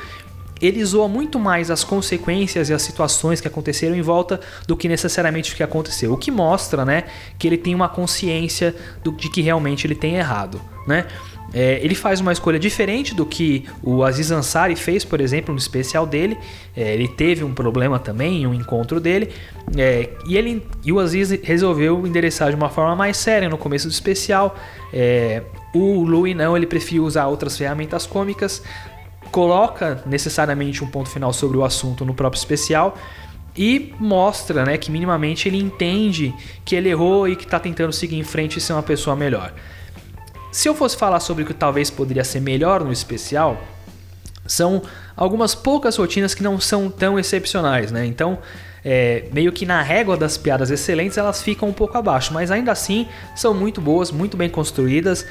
ele 0.62 0.83
zoa 0.85 1.09
muito 1.09 1.38
mais 1.38 1.71
as 1.71 1.83
consequências 1.83 2.71
e 2.71 2.73
as 2.73 2.81
situações 2.81 3.40
que 3.40 3.49
aconteceram 3.49 3.97
em 3.97 4.00
volta 4.00 4.40
do 4.66 4.76
que 4.76 4.88
necessariamente 4.88 5.52
o 5.52 5.57
que 5.57 5.62
aconteceu. 5.62 6.12
O 6.12 6.16
que 6.16 6.31
mostra, 6.31 6.85
né, 6.85 7.04
que 7.38 7.49
ele 7.49 7.59
tem 7.59 7.75
uma 7.75 7.88
consciência 7.88 8.75
do, 9.02 9.11
de 9.12 9.28
que 9.28 9.42
realmente 9.42 9.87
ele 9.87 9.97
tem 9.97 10.14
errado, 10.14 10.61
né? 10.87 11.07
É, 11.54 11.78
ele 11.83 11.95
faz 11.95 12.21
uma 12.21 12.33
escolha 12.33 12.59
diferente 12.59 13.14
do 13.14 13.26
que 13.26 13.66
o 13.83 14.02
Aziz 14.02 14.31
Ansari 14.31 14.75
fez, 14.75 15.04
por 15.04 15.21
exemplo, 15.21 15.52
no 15.52 15.59
especial 15.59 16.07
dele. 16.07 16.38
É, 16.75 16.95
ele 16.95 17.07
teve 17.07 17.45
um 17.45 17.52
problema 17.52 17.99
também 17.99 18.42
em 18.42 18.47
um 18.47 18.54
encontro 18.54 18.99
dele. 18.99 19.31
É, 19.76 20.09
e, 20.26 20.37
ele, 20.37 20.66
e 20.83 20.90
o 20.90 20.99
Aziz 20.99 21.31
resolveu 21.42 22.07
endereçar 22.07 22.49
de 22.49 22.57
uma 22.57 22.71
forma 22.71 22.97
mais 22.97 23.19
séria 23.19 23.49
no 23.49 23.59
começo 23.59 23.87
do 23.87 23.92
especial. 23.92 24.57
É, 24.92 25.42
o 25.75 26.04
Louis 26.04 26.35
não, 26.35 26.57
ele 26.57 26.66
preferiu 26.66 27.04
usar 27.04 27.26
outras 27.26 27.57
ferramentas 27.57 28.07
cômicas 28.07 28.62
coloca 29.33 30.03
necessariamente 30.05 30.85
um 30.85 30.87
ponto 30.87 31.09
final 31.09 31.33
sobre 31.33 31.57
o 31.57 31.65
assunto 31.65 32.05
no 32.05 32.15
próprio 32.15 32.39
especial 32.39 32.97
e 33.57 33.95
mostra 33.99 34.65
né, 34.65 34.77
que 34.77 34.91
minimamente 34.91 35.49
ele 35.49 35.59
entende 35.59 36.35
que 36.65 36.77
ele 36.77 36.91
errou 36.91 37.27
e 37.27 37.35
que 37.35 37.45
está 37.45 37.59
tentando 37.59 37.93
seguir 37.93 38.19
em 38.19 38.23
frente 38.23 38.59
e 38.59 38.61
ser 38.61 38.75
uma 38.75 38.83
pessoa 38.83 39.17
melhor. 39.17 39.53
Se 40.53 40.69
eu 40.69 40.75
fosse 40.75 40.97
falar 40.97 41.21
sobre 41.21 41.45
o 41.45 41.47
que 41.47 41.55
talvez 41.55 41.91
poderia 41.91 42.25
ser 42.25 42.41
melhor 42.41 42.85
no 42.85 42.93
especial, 42.93 43.59
são 44.47 44.83
algumas 45.17 45.55
poucas 45.55 45.97
rotinas 45.97 46.35
que 46.35 46.43
não 46.43 46.61
são 46.61 46.91
tão 46.91 47.19
excepcionais, 47.19 47.91
né? 47.91 48.05
Então, 48.05 48.39
é, 48.85 49.25
meio 49.33 49.53
que 49.53 49.65
na 49.65 49.81
régua 49.81 50.17
das 50.17 50.37
piadas 50.37 50.71
excelentes 50.71 51.17
elas 51.17 51.41
ficam 51.41 51.69
um 51.69 51.73
pouco 51.73 51.97
abaixo, 51.97 52.35
mas 52.35 52.51
ainda 52.51 52.73
assim 52.73 53.07
são 53.35 53.55
muito 53.55 53.81
boas, 53.81 54.11
muito 54.11 54.37
bem 54.37 54.51
construídas. 54.51 55.25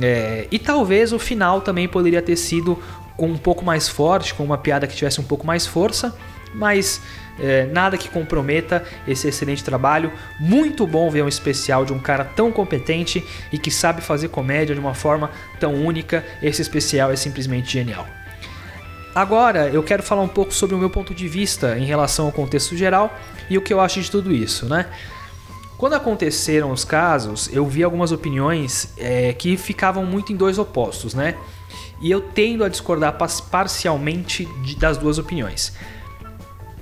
É, 0.00 0.48
e 0.50 0.58
talvez 0.58 1.12
o 1.12 1.18
final 1.18 1.60
também 1.60 1.86
poderia 1.86 2.22
ter 2.22 2.36
sido 2.36 2.78
com 3.16 3.26
um 3.26 3.36
pouco 3.36 3.64
mais 3.64 3.88
forte, 3.88 4.34
com 4.34 4.44
uma 4.44 4.58
piada 4.58 4.86
que 4.86 4.96
tivesse 4.96 5.20
um 5.20 5.24
pouco 5.24 5.46
mais 5.46 5.66
força, 5.66 6.16
mas 6.54 7.00
é, 7.38 7.66
nada 7.66 7.96
que 7.98 8.08
comprometa 8.08 8.84
esse 9.06 9.28
excelente 9.28 9.64
trabalho. 9.64 10.12
Muito 10.38 10.86
bom 10.86 11.10
ver 11.10 11.22
um 11.22 11.28
especial 11.28 11.84
de 11.84 11.92
um 11.92 11.98
cara 11.98 12.24
tão 12.24 12.52
competente 12.52 13.24
e 13.52 13.58
que 13.58 13.70
sabe 13.70 14.00
fazer 14.00 14.28
comédia 14.28 14.74
de 14.74 14.80
uma 14.80 14.94
forma 14.94 15.30
tão 15.58 15.74
única. 15.74 16.24
Esse 16.42 16.62
especial 16.62 17.10
é 17.10 17.16
simplesmente 17.16 17.72
genial. 17.72 18.06
Agora 19.14 19.68
eu 19.68 19.82
quero 19.82 20.02
falar 20.02 20.22
um 20.22 20.28
pouco 20.28 20.52
sobre 20.52 20.74
o 20.74 20.78
meu 20.78 20.90
ponto 20.90 21.14
de 21.14 21.28
vista 21.28 21.78
em 21.78 21.84
relação 21.84 22.26
ao 22.26 22.32
contexto 22.32 22.76
geral 22.76 23.16
e 23.48 23.56
o 23.56 23.62
que 23.62 23.72
eu 23.72 23.80
acho 23.80 24.00
de 24.00 24.10
tudo 24.10 24.32
isso, 24.32 24.66
né? 24.66 24.86
Quando 25.76 25.94
aconteceram 25.94 26.70
os 26.70 26.84
casos, 26.84 27.48
eu 27.52 27.66
vi 27.66 27.82
algumas 27.82 28.10
opiniões 28.10 28.92
é, 28.96 29.32
que 29.32 29.56
ficavam 29.56 30.04
muito 30.04 30.32
em 30.32 30.36
dois 30.36 30.58
opostos, 30.58 31.14
né? 31.14 31.36
E 32.04 32.10
eu 32.10 32.20
tendo 32.20 32.62
a 32.62 32.68
discordar 32.68 33.16
parcialmente 33.50 34.44
de, 34.62 34.76
das 34.76 34.98
duas 34.98 35.16
opiniões. 35.16 35.72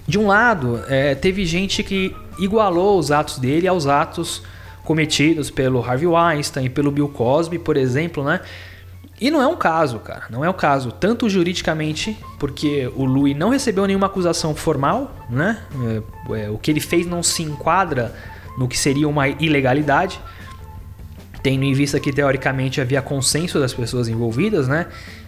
De 0.04 0.18
um 0.18 0.26
lado, 0.26 0.82
é, 0.88 1.14
teve 1.14 1.46
gente 1.46 1.84
que 1.84 2.12
igualou 2.40 2.98
os 2.98 3.12
atos 3.12 3.38
dele 3.38 3.68
aos 3.68 3.86
atos 3.86 4.42
cometidos 4.82 5.48
pelo 5.48 5.80
Harvey 5.80 6.08
Weinstein 6.08 6.68
pelo 6.68 6.90
Bill 6.90 7.08
Cosby, 7.08 7.56
por 7.56 7.76
exemplo, 7.76 8.24
né? 8.24 8.40
E 9.20 9.30
não 9.30 9.40
é 9.40 9.46
um 9.46 9.54
caso, 9.54 10.00
cara, 10.00 10.24
não 10.28 10.44
é 10.44 10.50
um 10.50 10.54
caso, 10.54 10.90
tanto 10.90 11.30
juridicamente, 11.30 12.18
porque 12.40 12.90
o 12.96 13.04
Louis 13.04 13.36
não 13.36 13.50
recebeu 13.50 13.86
nenhuma 13.86 14.06
acusação 14.08 14.56
formal, 14.56 15.14
né? 15.30 15.62
É, 16.32 16.46
é, 16.46 16.50
o 16.50 16.58
que 16.58 16.68
ele 16.68 16.80
fez 16.80 17.06
não 17.06 17.22
se 17.22 17.44
enquadra 17.44 18.12
no 18.58 18.66
que 18.66 18.76
seria 18.76 19.06
uma 19.06 19.28
ilegalidade, 19.28 20.20
tendo 21.42 21.64
em 21.64 21.72
vista 21.72 21.98
que 21.98 22.12
teoricamente 22.12 22.80
havia 22.80 23.02
consenso 23.02 23.58
das 23.58 23.74
pessoas 23.74 24.08
envolvidas, 24.08 24.68
né? 24.68 24.86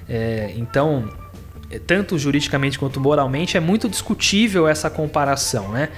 É, 0.08 0.52
então, 0.56 1.08
é, 1.70 1.78
tanto 1.78 2.18
juridicamente 2.18 2.78
quanto 2.78 3.00
moralmente, 3.00 3.56
é 3.56 3.60
muito 3.60 3.88
discutível 3.88 4.68
essa 4.68 4.88
comparação, 4.88 5.70
né? 5.72 5.88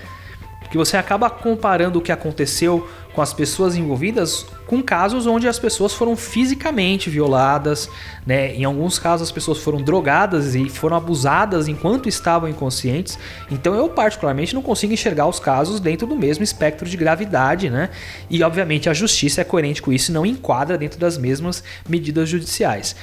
Porque 0.66 0.78
você 0.78 0.96
acaba 0.96 1.30
comparando 1.30 1.98
o 1.98 2.02
que 2.02 2.10
aconteceu 2.10 2.88
com 3.14 3.22
as 3.22 3.32
pessoas 3.32 3.76
envolvidas 3.76 4.44
com 4.66 4.82
casos 4.82 5.26
onde 5.26 5.48
as 5.48 5.58
pessoas 5.58 5.94
foram 5.94 6.14
fisicamente 6.16 7.08
violadas, 7.08 7.88
né? 8.26 8.54
Em 8.54 8.64
alguns 8.64 8.98
casos 8.98 9.28
as 9.28 9.32
pessoas 9.32 9.58
foram 9.58 9.80
drogadas 9.80 10.54
e 10.54 10.68
foram 10.68 10.96
abusadas 10.96 11.66
enquanto 11.66 12.08
estavam 12.08 12.48
inconscientes. 12.48 13.18
Então 13.50 13.74
eu 13.74 13.88
particularmente 13.88 14.54
não 14.54 14.60
consigo 14.60 14.92
enxergar 14.92 15.26
os 15.26 15.40
casos 15.40 15.80
dentro 15.80 16.06
do 16.06 16.14
mesmo 16.14 16.44
espectro 16.44 16.86
de 16.86 16.96
gravidade, 16.96 17.70
né? 17.70 17.88
E 18.28 18.42
obviamente 18.42 18.90
a 18.90 18.92
justiça 18.92 19.40
é 19.40 19.44
coerente 19.44 19.80
com 19.80 19.92
isso 19.92 20.10
e 20.10 20.14
não 20.14 20.26
enquadra 20.26 20.76
dentro 20.76 20.98
das 20.98 21.16
mesmas 21.16 21.62
medidas 21.88 22.28
judiciais. 22.28 22.96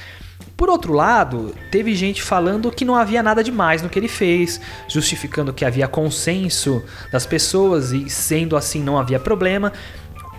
Por 0.56 0.70
outro 0.70 0.92
lado, 0.92 1.52
teve 1.70 1.94
gente 1.94 2.22
falando 2.22 2.70
que 2.70 2.84
não 2.84 2.94
havia 2.94 3.22
nada 3.22 3.42
demais 3.42 3.82
no 3.82 3.88
que 3.88 3.98
ele 3.98 4.08
fez, 4.08 4.60
justificando 4.88 5.52
que 5.52 5.64
havia 5.64 5.88
consenso 5.88 6.82
das 7.10 7.26
pessoas 7.26 7.90
e 7.92 8.08
sendo 8.08 8.56
assim 8.56 8.82
não 8.82 8.96
havia 8.96 9.18
problema. 9.18 9.72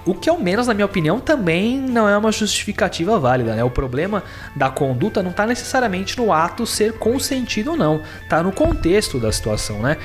O 0.05 0.13
que, 0.13 0.29
ao 0.29 0.39
menos 0.39 0.67
na 0.67 0.73
minha 0.73 0.85
opinião, 0.85 1.19
também 1.19 1.79
não 1.79 2.07
é 2.07 2.17
uma 2.17 2.31
justificativa 2.31 3.19
válida. 3.19 3.55
Né? 3.55 3.63
O 3.63 3.71
problema 3.71 4.23
da 4.55 4.69
conduta 4.69 5.21
não 5.21 5.31
está 5.31 5.45
necessariamente 5.45 6.17
no 6.17 6.31
ato 6.31 6.65
ser 6.65 6.93
consentido 6.93 7.71
ou 7.71 7.77
não, 7.77 8.01
está 8.23 8.41
no 8.41 8.51
contexto 8.51 9.19
da 9.19 9.31
situação. 9.31 9.79
Né? 9.79 9.97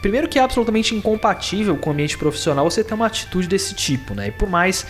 Primeiro 0.00 0.28
que 0.28 0.38
é 0.38 0.42
absolutamente 0.42 0.94
incompatível 0.94 1.76
com 1.76 1.90
o 1.90 1.92
ambiente 1.92 2.16
profissional 2.16 2.70
você 2.70 2.84
ter 2.84 2.94
uma 2.94 3.06
atitude 3.06 3.48
desse 3.48 3.74
tipo, 3.74 4.14
né? 4.14 4.28
E 4.28 4.30
por 4.30 4.48
mais 4.48 4.86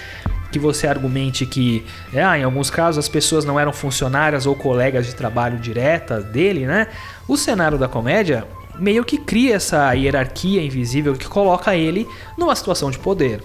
que 0.50 0.58
você 0.58 0.86
argumente 0.86 1.44
que, 1.44 1.84
é, 2.12 2.22
ah, 2.22 2.38
em 2.38 2.44
alguns 2.44 2.70
casos, 2.70 2.98
as 2.98 3.08
pessoas 3.08 3.44
não 3.44 3.58
eram 3.58 3.72
funcionárias 3.72 4.46
ou 4.46 4.54
colegas 4.54 5.06
de 5.06 5.14
trabalho 5.14 5.58
direta 5.58 6.20
dele, 6.20 6.66
né? 6.66 6.88
O 7.28 7.36
cenário 7.36 7.76
da 7.78 7.88
comédia 7.88 8.46
meio 8.78 9.04
que 9.04 9.18
cria 9.18 9.56
essa 9.56 9.92
hierarquia 9.94 10.62
invisível 10.62 11.14
que 11.14 11.26
coloca 11.26 11.74
ele 11.74 12.06
numa 12.36 12.54
situação 12.54 12.90
de 12.90 12.98
poder. 12.98 13.42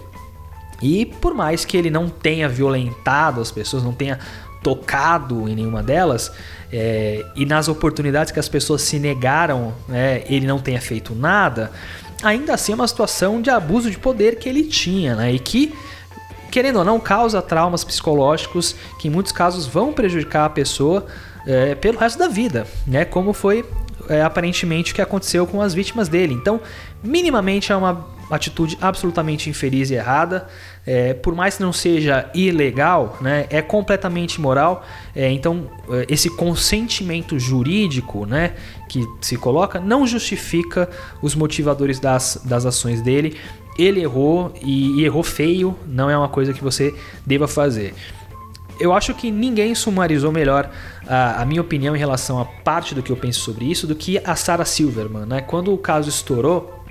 E 0.80 1.06
por 1.06 1.32
mais 1.32 1.64
que 1.64 1.76
ele 1.76 1.90
não 1.90 2.08
tenha 2.08 2.48
violentado 2.48 3.40
as 3.40 3.50
pessoas, 3.50 3.82
não 3.82 3.92
tenha 3.92 4.18
tocado 4.62 5.48
em 5.48 5.54
nenhuma 5.54 5.82
delas, 5.82 6.32
é, 6.72 7.24
e 7.34 7.44
nas 7.44 7.68
oportunidades 7.68 8.32
que 8.32 8.38
as 8.38 8.48
pessoas 8.48 8.82
se 8.82 8.98
negaram, 8.98 9.74
né, 9.88 10.22
ele 10.26 10.46
não 10.46 10.58
tenha 10.58 10.80
feito 10.80 11.14
nada, 11.14 11.72
ainda 12.22 12.54
assim 12.54 12.72
é 12.72 12.74
uma 12.74 12.86
situação 12.86 13.42
de 13.42 13.50
abuso 13.50 13.90
de 13.90 13.98
poder 13.98 14.36
que 14.36 14.48
ele 14.48 14.64
tinha, 14.64 15.16
né, 15.16 15.32
e 15.32 15.38
que 15.38 15.74
querendo 16.52 16.76
ou 16.76 16.84
não, 16.84 17.00
causa 17.00 17.40
traumas 17.40 17.82
psicológicos 17.82 18.76
que 18.98 19.08
em 19.08 19.10
muitos 19.10 19.32
casos 19.32 19.66
vão 19.66 19.92
prejudicar 19.92 20.44
a 20.44 20.50
pessoa 20.50 21.06
é, 21.46 21.74
pelo 21.74 21.98
resto 21.98 22.18
da 22.18 22.28
vida, 22.28 22.66
né? 22.86 23.06
Como 23.06 23.32
foi 23.32 23.64
é, 24.08 24.22
aparentemente 24.22 24.92
o 24.92 24.94
que 24.94 25.00
aconteceu 25.00 25.46
com 25.46 25.62
as 25.62 25.72
vítimas 25.72 26.08
dele. 26.08 26.34
Então, 26.34 26.60
minimamente 27.02 27.72
é 27.72 27.76
uma 27.76 28.06
atitude 28.30 28.78
absolutamente 28.80 29.48
infeliz 29.48 29.90
e 29.90 29.94
errada. 29.94 30.46
É, 30.86 31.14
por 31.14 31.34
mais 31.34 31.56
que 31.56 31.62
não 31.62 31.72
seja 31.72 32.28
ilegal, 32.34 33.16
né, 33.20 33.46
é 33.50 33.62
completamente 33.62 34.34
imoral. 34.34 34.84
É, 35.14 35.30
então, 35.30 35.70
é, 35.88 36.06
esse 36.08 36.28
consentimento 36.30 37.38
jurídico 37.38 38.26
né, 38.26 38.54
que 38.88 39.06
se 39.20 39.36
coloca 39.36 39.78
não 39.80 40.06
justifica 40.06 40.88
os 41.20 41.34
motivadores 41.34 42.00
das, 42.00 42.40
das 42.44 42.66
ações 42.66 43.00
dele 43.00 43.38
ele 43.78 44.00
errou 44.00 44.52
e, 44.62 45.00
e 45.00 45.04
errou 45.04 45.22
feio, 45.22 45.76
não 45.86 46.10
é 46.10 46.16
uma 46.16 46.28
coisa 46.28 46.52
que 46.52 46.62
você 46.62 46.94
deva 47.24 47.48
fazer. 47.48 47.94
Eu 48.80 48.92
acho 48.92 49.14
que 49.14 49.30
ninguém 49.30 49.74
sumarizou 49.74 50.32
melhor 50.32 50.70
a, 51.06 51.42
a, 51.42 51.44
minha 51.44 51.60
opinião 51.60 51.94
em 51.94 51.98
relação 51.98 52.40
a 52.40 52.44
parte 52.44 52.94
do 52.94 53.02
que 53.02 53.12
eu 53.12 53.16
penso 53.16 53.40
sobre 53.40 53.64
isso 53.64 53.86
do 53.86 53.94
que 53.94 54.20
a 54.24 54.34
Sarah 54.34 54.64
Silverman. 54.64 55.26
Né? 55.26 55.40
Quando 55.40 55.72
o 55.72 55.78
caso 55.78 56.08
estourou, 56.08 56.84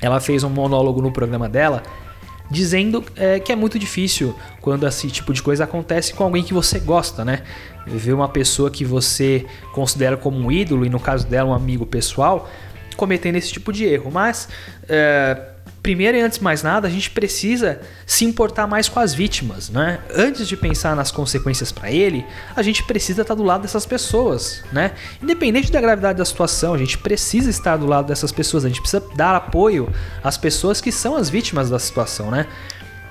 ela 0.00 0.20
fez 0.20 0.42
um 0.42 0.50
monólogo 0.50 1.02
no 1.02 1.12
programa 1.12 1.48
dela 1.48 1.82
dizendo 2.50 3.02
é, 3.16 3.40
que 3.40 3.50
é 3.52 3.56
muito 3.56 3.78
difícil 3.78 4.34
quando 4.60 4.86
esse 4.86 5.08
tipo 5.08 5.32
de 5.32 5.42
coisa 5.42 5.64
acontece 5.64 6.12
com 6.14 6.24
alguém 6.24 6.42
que 6.42 6.52
você 6.52 6.78
gosta, 6.78 7.24
né? 7.24 7.42
Ver 7.86 8.12
uma 8.12 8.28
pessoa 8.28 8.70
que 8.70 8.84
você 8.84 9.46
considera 9.72 10.16
como 10.16 10.38
um 10.38 10.52
ídolo, 10.52 10.84
e 10.84 10.90
no 10.90 11.00
caso 11.00 11.26
dela, 11.26 11.50
um 11.50 11.54
amigo 11.54 11.86
pessoal, 11.86 12.48
cometendo 12.96 13.36
esse 13.36 13.52
tipo 13.52 13.72
de 13.72 13.84
erro. 13.84 14.10
Mas. 14.10 14.48
É, 14.88 15.53
primeiro 15.84 16.16
e 16.16 16.20
antes 16.22 16.38
de 16.38 16.44
mais 16.44 16.62
nada, 16.62 16.88
a 16.88 16.90
gente 16.90 17.10
precisa 17.10 17.78
se 18.06 18.24
importar 18.24 18.66
mais 18.66 18.88
com 18.88 18.98
as 18.98 19.12
vítimas, 19.12 19.68
né? 19.68 20.00
Antes 20.16 20.48
de 20.48 20.56
pensar 20.56 20.96
nas 20.96 21.10
consequências 21.10 21.70
para 21.70 21.92
ele, 21.92 22.24
a 22.56 22.62
gente 22.62 22.82
precisa 22.82 23.20
estar 23.20 23.34
do 23.34 23.42
lado 23.42 23.60
dessas 23.60 23.84
pessoas, 23.84 24.64
né? 24.72 24.92
Independente 25.22 25.70
da 25.70 25.82
gravidade 25.82 26.16
da 26.16 26.24
situação, 26.24 26.72
a 26.72 26.78
gente 26.78 26.96
precisa 26.96 27.50
estar 27.50 27.76
do 27.76 27.84
lado 27.84 28.06
dessas 28.06 28.32
pessoas, 28.32 28.64
a 28.64 28.68
gente 28.68 28.80
precisa 28.80 29.04
dar 29.14 29.36
apoio 29.36 29.92
às 30.22 30.38
pessoas 30.38 30.80
que 30.80 30.90
são 30.90 31.16
as 31.16 31.28
vítimas 31.28 31.68
da 31.68 31.78
situação, 31.78 32.30
né? 32.30 32.46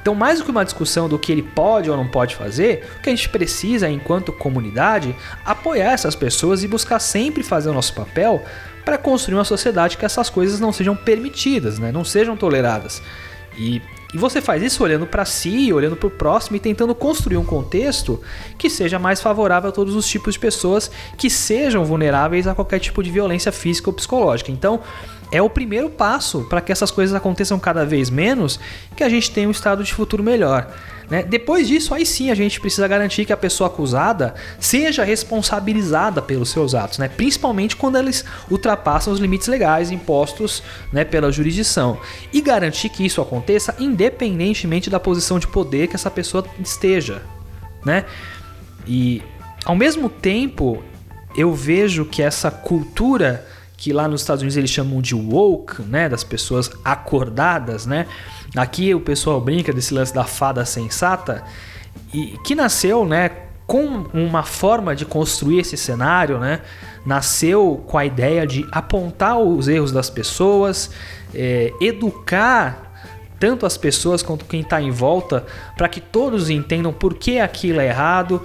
Então, 0.01 0.15
mais 0.15 0.39
do 0.39 0.45
que 0.45 0.51
uma 0.51 0.65
discussão 0.65 1.07
do 1.07 1.19
que 1.19 1.31
ele 1.31 1.43
pode 1.43 1.91
ou 1.91 1.95
não 1.95 2.07
pode 2.07 2.35
fazer, 2.35 2.89
o 2.97 3.03
que 3.03 3.09
a 3.09 3.15
gente 3.15 3.29
precisa, 3.29 3.87
enquanto 3.87 4.33
comunidade, 4.33 5.15
apoiar 5.45 5.93
essas 5.93 6.15
pessoas 6.15 6.63
e 6.63 6.67
buscar 6.67 6.99
sempre 6.99 7.43
fazer 7.43 7.69
o 7.69 7.73
nosso 7.73 7.93
papel 7.93 8.43
para 8.83 8.97
construir 8.97 9.35
uma 9.35 9.45
sociedade 9.45 9.97
que 9.97 10.05
essas 10.05 10.29
coisas 10.29 10.59
não 10.59 10.71
sejam 10.71 10.95
permitidas, 10.95 11.79
né? 11.79 11.91
não 11.91 12.03
sejam 12.03 12.35
toleradas. 12.35 13.01
E, 13.57 13.81
e 14.13 14.17
você 14.17 14.41
faz 14.41 14.61
isso 14.63 14.83
olhando 14.83 15.05
para 15.05 15.25
si, 15.25 15.71
olhando 15.71 15.95
para 15.95 16.07
o 16.07 16.11
próximo 16.11 16.57
e 16.57 16.59
tentando 16.59 16.93
construir 16.95 17.37
um 17.37 17.45
contexto 17.45 18.21
que 18.57 18.69
seja 18.69 18.97
mais 18.97 19.21
favorável 19.21 19.69
a 19.69 19.71
todos 19.71 19.95
os 19.95 20.07
tipos 20.07 20.33
de 20.33 20.39
pessoas 20.39 20.89
que 21.17 21.29
sejam 21.29 21.85
vulneráveis 21.85 22.47
a 22.47 22.55
qualquer 22.55 22.79
tipo 22.79 23.03
de 23.03 23.11
violência 23.11 23.51
física 23.51 23.89
ou 23.89 23.93
psicológica. 23.93 24.51
Então, 24.51 24.81
é 25.31 25.41
o 25.41 25.49
primeiro 25.49 25.89
passo 25.89 26.45
para 26.47 26.61
que 26.61 26.71
essas 26.71 26.91
coisas 26.91 27.15
aconteçam 27.15 27.57
cada 27.59 27.83
vez 27.83 28.09
menos, 28.09 28.59
que 28.95 29.03
a 29.03 29.09
gente 29.09 29.31
tenha 29.31 29.47
um 29.47 29.51
estado 29.51 29.83
de 29.83 29.93
futuro 29.93 30.21
melhor. 30.21 30.71
Né? 31.09 31.23
Depois 31.23 31.67
disso, 31.67 31.93
aí 31.93 32.05
sim 32.05 32.31
a 32.31 32.35
gente 32.35 32.59
precisa 32.59 32.87
garantir 32.87 33.25
que 33.25 33.33
a 33.33 33.37
pessoa 33.37 33.67
acusada 33.67 34.33
seja 34.59 35.03
responsabilizada 35.03 36.21
pelos 36.21 36.49
seus 36.49 36.73
atos, 36.73 36.97
né? 36.97 37.07
principalmente 37.07 37.75
quando 37.75 37.97
eles 37.97 38.23
ultrapassam 38.49 39.13
os 39.13 39.19
limites 39.19 39.47
legais 39.47 39.91
impostos 39.91 40.63
né, 40.91 41.03
pela 41.03 41.31
jurisdição. 41.31 41.99
E 42.31 42.41
garantir 42.41 42.89
que 42.89 43.05
isso 43.05 43.21
aconteça 43.21 43.75
independentemente 43.79 44.89
da 44.89 44.99
posição 44.99 45.39
de 45.39 45.47
poder 45.47 45.87
que 45.87 45.95
essa 45.95 46.11
pessoa 46.11 46.45
esteja. 46.59 47.21
Né? 47.85 48.05
E 48.87 49.21
ao 49.65 49.75
mesmo 49.75 50.09
tempo, 50.09 50.83
eu 51.35 51.53
vejo 51.53 52.05
que 52.05 52.21
essa 52.21 52.51
cultura 52.51 53.45
que 53.83 53.91
lá 53.91 54.07
nos 54.07 54.21
Estados 54.21 54.41
Unidos 54.41 54.55
eles 54.55 54.69
chamam 54.69 55.01
de 55.01 55.13
woke, 55.13 55.81
né, 55.81 56.07
das 56.07 56.23
pessoas 56.23 56.71
acordadas, 56.85 57.85
né? 57.85 58.07
Aqui 58.55 58.93
o 58.93 58.99
pessoal 58.99 59.41
brinca 59.41 59.73
desse 59.73 59.93
lance 59.93 60.13
da 60.13 60.23
fada 60.23 60.63
sensata 60.65 61.43
e 62.13 62.37
que 62.45 62.53
nasceu, 62.53 63.05
né, 63.05 63.31
com 63.65 64.05
uma 64.13 64.43
forma 64.43 64.95
de 64.95 65.05
construir 65.05 65.59
esse 65.59 65.75
cenário, 65.75 66.37
né? 66.37 66.61
Nasceu 67.05 67.83
com 67.87 67.97
a 67.97 68.05
ideia 68.05 68.45
de 68.45 68.65
apontar 68.71 69.39
os 69.39 69.67
erros 69.67 69.91
das 69.91 70.09
pessoas, 70.09 70.91
é, 71.33 71.73
educar 71.81 72.91
tanto 73.39 73.65
as 73.65 73.75
pessoas 73.75 74.21
quanto 74.21 74.45
quem 74.45 74.61
está 74.61 74.81
em 74.81 74.91
volta, 74.91 75.45
para 75.75 75.89
que 75.89 75.99
todos 75.99 76.49
entendam 76.49 76.93
por 76.93 77.15
que 77.15 77.39
aquilo 77.39 77.81
é 77.81 77.87
errado, 77.87 78.41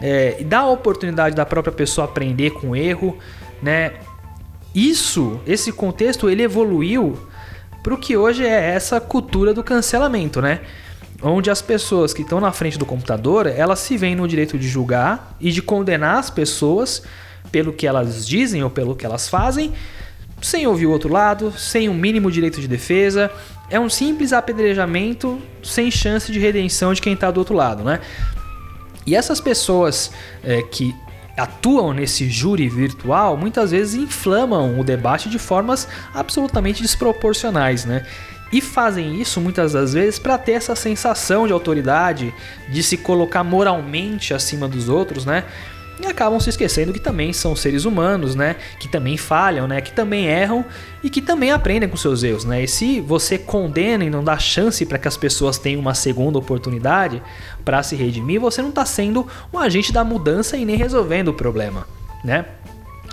é, 0.00 0.42
dar 0.44 0.60
a 0.60 0.70
oportunidade 0.70 1.34
da 1.34 1.44
própria 1.46 1.72
pessoa 1.72 2.04
aprender 2.04 2.50
com 2.50 2.70
o 2.70 2.76
erro, 2.76 3.16
né? 3.62 3.94
Isso, 4.74 5.40
esse 5.46 5.72
contexto, 5.72 6.28
ele 6.28 6.42
evoluiu 6.42 7.18
para 7.86 7.94
o 7.94 7.98
que 7.98 8.16
hoje 8.16 8.44
é 8.44 8.74
essa 8.74 9.00
cultura 9.00 9.54
do 9.54 9.62
cancelamento, 9.62 10.42
né? 10.42 10.58
Onde 11.22 11.52
as 11.52 11.62
pessoas 11.62 12.12
que 12.12 12.22
estão 12.22 12.40
na 12.40 12.50
frente 12.50 12.76
do 12.76 12.84
computador, 12.84 13.46
elas 13.46 13.78
se 13.78 13.96
veem 13.96 14.16
no 14.16 14.26
direito 14.26 14.58
de 14.58 14.66
julgar 14.66 15.36
e 15.40 15.52
de 15.52 15.62
condenar 15.62 16.18
as 16.18 16.28
pessoas 16.28 17.04
pelo 17.52 17.72
que 17.72 17.86
elas 17.86 18.26
dizem 18.26 18.64
ou 18.64 18.70
pelo 18.70 18.96
que 18.96 19.06
elas 19.06 19.28
fazem, 19.28 19.72
sem 20.42 20.66
ouvir 20.66 20.86
o 20.86 20.90
outro 20.90 21.12
lado, 21.12 21.52
sem 21.56 21.88
um 21.88 21.94
mínimo 21.94 22.28
direito 22.28 22.60
de 22.60 22.66
defesa. 22.66 23.30
É 23.70 23.78
um 23.78 23.88
simples 23.88 24.32
apedrejamento 24.32 25.40
sem 25.62 25.88
chance 25.88 26.32
de 26.32 26.40
redenção 26.40 26.92
de 26.92 27.00
quem 27.00 27.12
está 27.12 27.30
do 27.30 27.38
outro 27.38 27.54
lado, 27.54 27.84
né? 27.84 28.00
E 29.06 29.14
essas 29.14 29.40
pessoas 29.40 30.10
é, 30.42 30.60
que 30.60 30.92
atuam 31.36 31.92
nesse 31.92 32.28
júri 32.30 32.68
virtual 32.68 33.36
muitas 33.36 33.70
vezes 33.70 33.94
inflamam 33.94 34.78
o 34.78 34.84
debate 34.84 35.28
de 35.28 35.38
formas 35.38 35.86
absolutamente 36.14 36.82
desproporcionais, 36.82 37.84
né? 37.84 38.06
E 38.52 38.60
fazem 38.60 39.20
isso 39.20 39.40
muitas 39.40 39.72
das 39.72 39.92
vezes 39.92 40.18
para 40.18 40.38
ter 40.38 40.52
essa 40.52 40.76
sensação 40.76 41.46
de 41.46 41.52
autoridade, 41.52 42.32
de 42.68 42.82
se 42.82 42.96
colocar 42.96 43.42
moralmente 43.42 44.32
acima 44.32 44.68
dos 44.68 44.88
outros, 44.88 45.26
né? 45.26 45.44
E 46.00 46.06
acabam 46.06 46.38
se 46.38 46.50
esquecendo 46.50 46.92
que 46.92 47.00
também 47.00 47.32
são 47.32 47.56
seres 47.56 47.84
humanos, 47.84 48.34
né? 48.34 48.56
Que 48.78 48.88
também 48.88 49.16
falham, 49.16 49.66
né? 49.66 49.80
Que 49.80 49.92
também 49.92 50.26
erram 50.26 50.64
e 51.02 51.08
que 51.08 51.22
também 51.22 51.50
aprendem 51.50 51.88
com 51.88 51.96
seus 51.96 52.22
erros, 52.22 52.44
né? 52.44 52.64
E 52.64 52.68
se 52.68 53.00
você 53.00 53.38
condena 53.38 54.04
e 54.04 54.10
não 54.10 54.22
dá 54.22 54.38
chance 54.38 54.84
para 54.84 54.98
que 54.98 55.08
as 55.08 55.16
pessoas 55.16 55.58
tenham 55.58 55.80
uma 55.80 55.94
segunda 55.94 56.38
oportunidade 56.38 57.22
para 57.64 57.82
se 57.82 57.96
redimir, 57.96 58.40
você 58.40 58.60
não 58.60 58.68
está 58.68 58.84
sendo 58.84 59.26
um 59.52 59.58
agente 59.58 59.92
da 59.92 60.04
mudança 60.04 60.56
e 60.56 60.64
nem 60.64 60.76
resolvendo 60.76 61.28
o 61.28 61.34
problema, 61.34 61.86
né? 62.22 62.44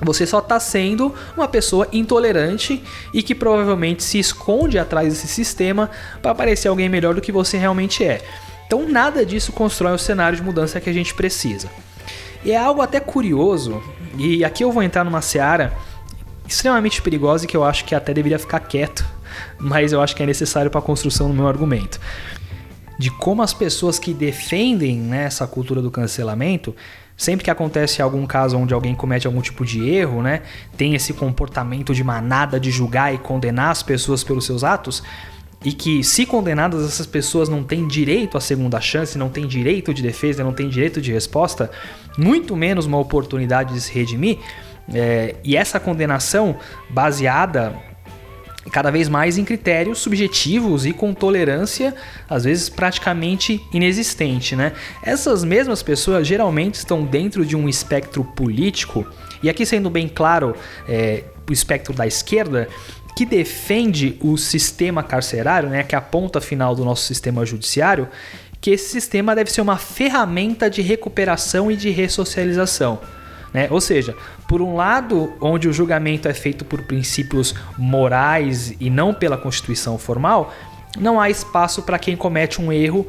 Você 0.01 0.25
só 0.25 0.39
está 0.39 0.59
sendo 0.59 1.13
uma 1.37 1.47
pessoa 1.47 1.87
intolerante 1.93 2.83
e 3.13 3.23
que 3.23 3.33
provavelmente 3.33 4.03
se 4.03 4.19
esconde 4.19 4.77
atrás 4.77 5.13
desse 5.13 5.27
sistema 5.27 5.89
para 6.21 6.35
parecer 6.35 6.67
alguém 6.67 6.89
melhor 6.89 7.13
do 7.13 7.21
que 7.21 7.31
você 7.31 7.57
realmente 7.57 8.03
é. 8.03 8.21
Então, 8.65 8.89
nada 8.89 9.25
disso 9.25 9.51
constrói 9.51 9.93
o 9.93 9.99
cenário 9.99 10.35
de 10.35 10.43
mudança 10.43 10.81
que 10.81 10.89
a 10.89 10.93
gente 10.93 11.13
precisa. 11.13 11.69
E 12.43 12.51
é 12.51 12.57
algo 12.57 12.81
até 12.81 12.99
curioso, 12.99 13.81
e 14.17 14.43
aqui 14.43 14.63
eu 14.63 14.71
vou 14.71 14.83
entrar 14.83 15.03
numa 15.03 15.21
seara 15.21 15.73
extremamente 16.47 17.01
perigosa 17.01 17.45
e 17.45 17.47
que 17.47 17.55
eu 17.55 17.63
acho 17.63 17.85
que 17.85 17.95
até 17.95 18.13
deveria 18.13 18.37
ficar 18.37 18.59
quieto, 18.59 19.05
mas 19.57 19.93
eu 19.93 20.01
acho 20.01 20.15
que 20.15 20.23
é 20.23 20.25
necessário 20.25 20.69
para 20.69 20.79
a 20.79 20.83
construção 20.83 21.27
do 21.29 21.33
meu 21.33 21.47
argumento. 21.47 21.99
De 22.99 23.09
como 23.09 23.41
as 23.41 23.53
pessoas 23.53 23.97
que 23.97 24.13
defendem 24.13 24.97
né, 24.97 25.23
essa 25.23 25.47
cultura 25.47 25.81
do 25.81 25.89
cancelamento 25.89 26.75
Sempre 27.15 27.45
que 27.45 27.51
acontece 27.51 28.01
algum 28.01 28.25
caso 28.25 28.57
onde 28.57 28.73
alguém 28.73 28.95
comete 28.95 29.27
algum 29.27 29.41
tipo 29.41 29.63
de 29.63 29.87
erro, 29.87 30.21
né, 30.21 30.41
tem 30.75 30.95
esse 30.95 31.13
comportamento 31.13 31.93
de 31.93 32.03
manada 32.03 32.59
de 32.59 32.71
julgar 32.71 33.13
e 33.13 33.17
condenar 33.17 33.69
as 33.69 33.83
pessoas 33.83 34.23
pelos 34.23 34.45
seus 34.45 34.63
atos, 34.63 35.03
e 35.63 35.71
que, 35.71 36.03
se 36.03 36.25
condenadas, 36.25 36.85
essas 36.85 37.05
pessoas 37.05 37.47
não 37.47 37.63
têm 37.63 37.87
direito 37.87 38.37
à 38.37 38.41
segunda 38.41 38.81
chance, 38.81 39.17
não 39.17 39.29
têm 39.29 39.47
direito 39.47 39.93
de 39.93 40.01
defesa, 40.01 40.43
não 40.43 40.53
têm 40.53 40.67
direito 40.67 41.01
de 41.01 41.11
resposta, 41.11 41.71
muito 42.17 42.55
menos 42.55 42.85
uma 42.85 42.99
oportunidade 42.99 43.73
de 43.73 43.81
se 43.81 43.93
redimir. 43.93 44.39
É, 44.93 45.35
e 45.43 45.55
essa 45.55 45.79
condenação 45.79 46.57
baseada 46.89 47.73
cada 48.71 48.89
vez 48.89 49.09
mais 49.09 49.37
em 49.37 49.43
critérios 49.43 49.99
subjetivos 49.99 50.85
e 50.85 50.93
com 50.93 51.13
tolerância, 51.13 51.93
às 52.29 52.45
vezes 52.45 52.69
praticamente 52.69 53.61
inexistente, 53.73 54.55
né? 54.55 54.73
Essas 55.01 55.43
mesmas 55.43 55.83
pessoas 55.83 56.25
geralmente 56.25 56.75
estão 56.75 57.03
dentro 57.03 57.45
de 57.45 57.55
um 57.55 57.67
espectro 57.67 58.23
político, 58.23 59.05
e 59.41 59.49
aqui 59.49 59.65
sendo 59.65 59.89
bem 59.89 60.07
claro, 60.07 60.55
é, 60.87 61.25
o 61.49 61.51
espectro 61.51 61.93
da 61.93 62.07
esquerda, 62.07 62.69
que 63.15 63.25
defende 63.25 64.17
o 64.21 64.37
sistema 64.37 65.03
carcerário, 65.03 65.69
né, 65.69 65.83
que 65.83 65.95
é 65.95 65.97
a 65.97 66.01
ponta 66.01 66.41
final 66.41 66.75
do 66.75 66.83
nosso 66.83 67.05
sistema 67.05 67.45
judiciário, 67.45 68.07
que 68.59 68.71
esse 68.71 68.89
sistema 68.89 69.35
deve 69.35 69.51
ser 69.51 69.61
uma 69.61 69.77
ferramenta 69.77 70.69
de 70.69 70.81
recuperação 70.81 71.71
e 71.71 71.75
de 71.75 71.89
ressocialização. 71.89 72.99
Né? 73.53 73.67
Ou 73.69 73.79
seja, 73.79 74.15
por 74.47 74.61
um 74.61 74.75
lado, 74.75 75.33
onde 75.39 75.67
o 75.67 75.73
julgamento 75.73 76.27
é 76.27 76.33
feito 76.33 76.65
por 76.65 76.81
princípios 76.83 77.53
morais 77.77 78.73
e 78.79 78.89
não 78.89 79.13
pela 79.13 79.37
constituição 79.37 79.97
formal, 79.97 80.53
não 80.97 81.19
há 81.19 81.29
espaço 81.29 81.83
para 81.83 81.99
quem 81.99 82.15
comete 82.15 82.61
um 82.61 82.71
erro 82.71 83.07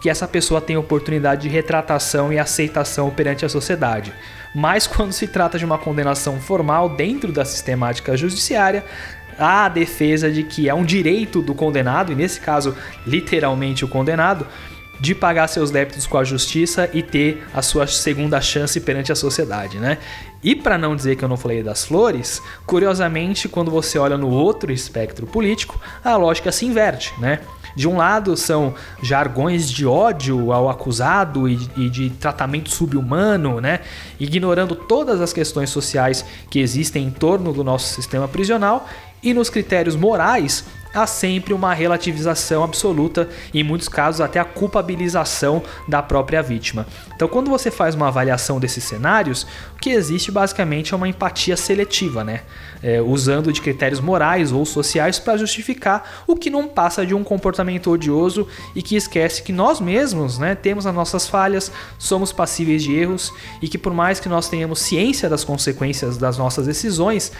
que 0.00 0.10
essa 0.10 0.26
pessoa 0.26 0.60
tenha 0.60 0.80
oportunidade 0.80 1.42
de 1.42 1.48
retratação 1.48 2.32
e 2.32 2.38
aceitação 2.38 3.10
perante 3.10 3.44
a 3.44 3.48
sociedade. 3.48 4.12
Mas 4.54 4.86
quando 4.86 5.12
se 5.12 5.26
trata 5.26 5.58
de 5.58 5.64
uma 5.64 5.78
condenação 5.78 6.40
formal 6.40 6.90
dentro 6.90 7.32
da 7.32 7.44
sistemática 7.44 8.16
judiciária, 8.16 8.84
a 9.38 9.68
defesa 9.68 10.30
de 10.30 10.42
que 10.44 10.68
é 10.68 10.74
um 10.74 10.84
direito 10.84 11.42
do 11.42 11.54
condenado, 11.54 12.12
e 12.12 12.14
nesse 12.14 12.40
caso, 12.40 12.74
literalmente 13.06 13.84
o 13.84 13.88
condenado, 13.88 14.46
de 15.00 15.14
pagar 15.14 15.48
seus 15.48 15.70
débitos 15.70 16.06
com 16.06 16.16
a 16.18 16.24
justiça 16.24 16.88
e 16.92 17.02
ter 17.02 17.44
a 17.52 17.60
sua 17.62 17.86
segunda 17.86 18.40
chance 18.40 18.80
perante 18.80 19.10
a 19.12 19.16
sociedade, 19.16 19.78
né? 19.78 19.98
E 20.42 20.54
para 20.54 20.78
não 20.78 20.94
dizer 20.94 21.16
que 21.16 21.24
eu 21.24 21.28
não 21.28 21.36
falei 21.36 21.62
das 21.62 21.84
flores, 21.84 22.40
curiosamente, 22.66 23.48
quando 23.48 23.70
você 23.70 23.98
olha 23.98 24.16
no 24.16 24.28
outro 24.28 24.72
espectro 24.72 25.26
político, 25.26 25.80
a 26.04 26.16
lógica 26.16 26.52
se 26.52 26.66
inverte, 26.66 27.12
né? 27.18 27.40
De 27.74 27.88
um 27.88 27.96
lado 27.96 28.36
são 28.36 28.74
jargões 29.02 29.68
de 29.68 29.84
ódio 29.84 30.52
ao 30.52 30.68
acusado 30.68 31.48
e, 31.48 31.58
e 31.76 31.90
de 31.90 32.10
tratamento 32.10 32.70
subhumano, 32.70 33.60
né? 33.60 33.80
ignorando 34.20 34.76
todas 34.76 35.20
as 35.20 35.32
questões 35.32 35.70
sociais 35.70 36.24
que 36.48 36.60
existem 36.60 37.04
em 37.04 37.10
torno 37.10 37.52
do 37.52 37.64
nosso 37.64 37.92
sistema 37.92 38.28
prisional, 38.28 38.88
e 39.24 39.34
nos 39.34 39.50
critérios 39.50 39.96
morais 39.96 40.64
há 40.94 41.06
sempre 41.06 41.52
uma 41.52 41.74
relativização 41.74 42.62
absoluta 42.62 43.28
e 43.52 43.60
em 43.60 43.64
muitos 43.64 43.88
casos 43.88 44.20
até 44.20 44.38
a 44.38 44.44
culpabilização 44.44 45.62
da 45.88 46.00
própria 46.00 46.40
vítima. 46.40 46.86
Então, 47.14 47.26
quando 47.26 47.50
você 47.50 47.70
faz 47.70 47.94
uma 47.94 48.08
avaliação 48.08 48.60
desses 48.60 48.84
cenários, 48.84 49.44
o 49.76 49.80
que 49.80 49.90
existe 49.90 50.30
basicamente 50.30 50.94
é 50.94 50.96
uma 50.96 51.08
empatia 51.08 51.56
seletiva, 51.56 52.22
né? 52.22 52.42
É, 52.82 53.00
usando 53.00 53.52
de 53.52 53.60
critérios 53.60 54.00
morais 54.00 54.52
ou 54.52 54.64
sociais 54.64 55.18
para 55.18 55.36
justificar 55.36 56.24
o 56.26 56.36
que 56.36 56.50
não 56.50 56.68
passa 56.68 57.04
de 57.04 57.14
um 57.14 57.24
comportamento 57.24 57.90
odioso 57.90 58.46
e 58.74 58.82
que 58.82 58.94
esquece 58.94 59.42
que 59.42 59.52
nós 59.52 59.80
mesmos, 59.80 60.38
né, 60.38 60.54
temos 60.54 60.86
as 60.86 60.94
nossas 60.94 61.26
falhas, 61.26 61.72
somos 61.98 62.30
passíveis 62.30 62.82
de 62.82 62.94
erros 62.94 63.32
e 63.62 63.68
que 63.68 63.78
por 63.78 63.94
mais 63.94 64.20
que 64.20 64.28
nós 64.28 64.48
tenhamos 64.48 64.80
ciência 64.80 65.30
das 65.30 65.42
consequências 65.44 66.18
das 66.18 66.36
nossas 66.36 66.66
decisões, 66.66 67.32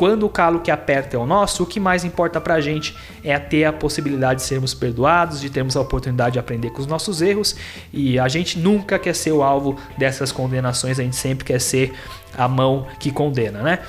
quando 0.00 0.24
o 0.24 0.30
calo 0.30 0.60
que 0.60 0.70
aperta 0.70 1.14
é 1.14 1.20
o 1.20 1.26
nosso, 1.26 1.62
o 1.62 1.66
que 1.66 1.78
mais 1.78 2.06
importa 2.06 2.40
pra 2.40 2.58
gente 2.58 2.96
é 3.22 3.38
ter 3.38 3.66
a 3.66 3.72
possibilidade 3.72 4.40
de 4.40 4.46
sermos 4.46 4.72
perdoados, 4.72 5.42
de 5.42 5.50
termos 5.50 5.76
a 5.76 5.80
oportunidade 5.82 6.32
de 6.32 6.38
aprender 6.38 6.70
com 6.70 6.80
os 6.80 6.86
nossos 6.86 7.20
erros. 7.20 7.54
E 7.92 8.18
a 8.18 8.26
gente 8.26 8.58
nunca 8.58 8.98
quer 8.98 9.14
ser 9.14 9.32
o 9.32 9.42
alvo 9.42 9.76
dessas 9.98 10.32
condenações, 10.32 10.98
a 10.98 11.02
gente 11.02 11.16
sempre 11.16 11.44
quer 11.44 11.60
ser 11.60 11.92
a 12.34 12.48
mão 12.48 12.86
que 12.98 13.12
condena, 13.12 13.60
né? 13.60 13.80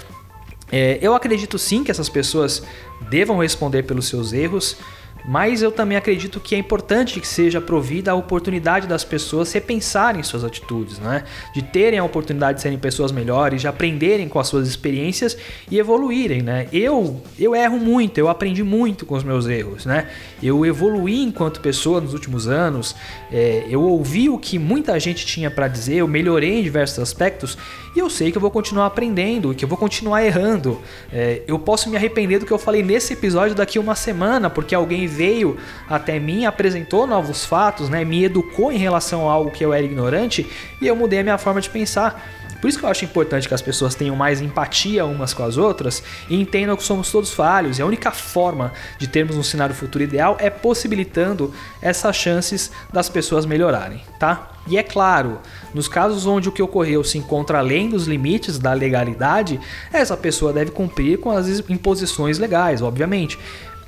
É, 0.70 1.00
eu 1.02 1.16
acredito 1.16 1.58
sim 1.58 1.82
que 1.82 1.90
essas 1.92 2.10
pessoas 2.10 2.62
devam 3.10 3.38
responder 3.38 3.84
pelos 3.84 4.10
seus 4.10 4.34
erros. 4.34 4.76
Mas 5.26 5.62
eu 5.62 5.72
também 5.72 5.98
acredito 5.98 6.40
que 6.40 6.56
é 6.56 6.58
importante 6.58 7.20
que 7.20 7.28
seja 7.28 7.62
provida 7.62 8.12
a 8.12 8.16
oportunidade 8.16 8.88
das 8.88 9.04
pessoas 9.04 9.52
repensarem 9.52 10.24
suas 10.24 10.44
atitudes, 10.44 11.00
né? 11.00 11.24
De 11.54 11.62
terem 11.62 12.00
a 12.00 12.04
oportunidade 12.04 12.58
de 12.58 12.62
serem 12.62 12.78
pessoas 12.78 13.12
melhores, 13.12 13.62
de 13.62 13.68
aprenderem 13.68 14.28
com 14.28 14.40
as 14.40 14.48
suas 14.48 14.68
experiências 14.68 15.38
e 15.70 15.78
evoluírem, 15.78 16.42
né? 16.42 16.68
Eu, 16.72 17.22
eu 17.40 17.56
erro 17.56 17.78
muito, 17.78 18.18
eu 18.18 18.30
aprendi 18.30 18.64
muito 18.64 19.06
com 19.06 19.16
os 19.16 19.24
meus 19.24 19.48
erros, 19.48 19.86
né? 19.86 20.08
Eu 20.42 20.66
evoluí 20.66 21.22
enquanto 21.22 21.62
pessoa 21.62 22.02
nos 22.02 22.14
últimos 22.14 22.48
anos, 22.48 22.96
é, 23.32 23.66
eu 23.70 23.82
ouvi 23.82 24.30
o 24.30 24.38
que 24.38 24.58
muita 24.58 25.00
gente 25.00 25.26
tinha 25.26 25.52
para 25.52 25.68
dizer, 25.68 25.96
eu 25.98 26.08
melhorei 26.08 26.60
em 26.60 26.64
diversos 26.64 27.00
aspectos 27.00 27.58
e 27.96 28.00
eu 28.00 28.10
sei 28.10 28.32
que 28.32 28.38
eu 28.38 28.42
vou 28.42 28.52
continuar 28.52 28.86
aprendendo, 28.86 29.54
que 29.54 29.66
eu 29.66 29.70
vou 29.70 29.78
continuar 29.78 30.24
errando. 30.24 30.80
É, 31.12 31.42
eu 31.46 31.60
posso 31.60 31.90
me 31.90 31.98
arrepender 31.98 32.40
do 32.40 32.46
que 32.46 32.52
eu 32.52 32.58
falei 32.58 32.82
nesse 32.82 33.14
episódio 33.14 33.56
daqui 33.56 33.78
uma 33.78 33.96
semana, 33.96 34.50
porque 34.50 34.74
alguém 34.74 35.04
veio 35.12 35.58
até 35.90 36.20
mim, 36.20 36.46
apresentou 36.46 37.06
novos 37.06 37.46
fatos, 37.46 37.90
né, 37.90 38.04
me 38.04 38.24
educou 38.24 38.72
em 38.72 38.78
relação 38.78 39.30
a 39.30 39.34
algo 39.34 39.52
que 39.52 39.64
eu 39.64 39.74
era 39.74 39.84
ignorante 39.84 40.50
e 40.82 40.88
eu 40.88 40.96
mudei 40.96 41.20
a 41.20 41.24
minha 41.24 41.38
forma 41.38 41.62
de 41.62 41.70
pensar. 41.70 42.22
Por 42.62 42.68
isso 42.68 42.78
que 42.78 42.86
eu 42.86 42.90
acho 42.90 43.04
importante 43.04 43.48
que 43.48 43.54
as 43.56 43.62
pessoas 43.62 43.96
tenham 43.96 44.16
mais 44.16 44.40
empatia 44.40 45.04
umas 45.04 45.34
com 45.34 45.44
as 45.44 45.58
outras 45.58 46.04
e 46.30 46.40
entendam 46.40 46.78
que 46.78 46.84
somos 46.84 47.12
todos 47.12 47.34
falhos. 47.34 47.80
E 47.80 47.82
a 47.82 47.86
única 47.88 48.12
forma 48.12 48.72
de 49.00 49.08
termos 49.08 49.36
um 49.36 49.42
cenário 49.42 49.74
futuro 49.74 50.04
ideal 50.04 50.38
é 50.40 50.52
possibilitando 50.52 51.52
essas 51.82 52.16
chances 52.16 52.72
das 52.94 53.10
pessoas 53.10 53.48
melhorarem, 53.48 54.02
tá? 54.20 54.52
E 54.68 54.78
é 54.78 54.84
claro, 54.84 55.40
nos 55.74 55.88
casos 55.88 56.28
onde 56.28 56.50
o 56.50 56.52
que 56.52 56.62
ocorreu 56.62 57.04
se 57.04 57.18
encontra 57.18 57.58
além 57.58 57.90
dos 57.90 58.06
limites 58.06 58.60
da 58.60 58.74
legalidade, 58.74 59.60
essa 59.92 60.16
pessoa 60.16 60.54
deve 60.54 60.70
cumprir 60.70 61.18
com 61.18 61.32
as 61.32 61.48
imposições 61.68 62.38
legais, 62.38 62.84
obviamente. 62.84 63.40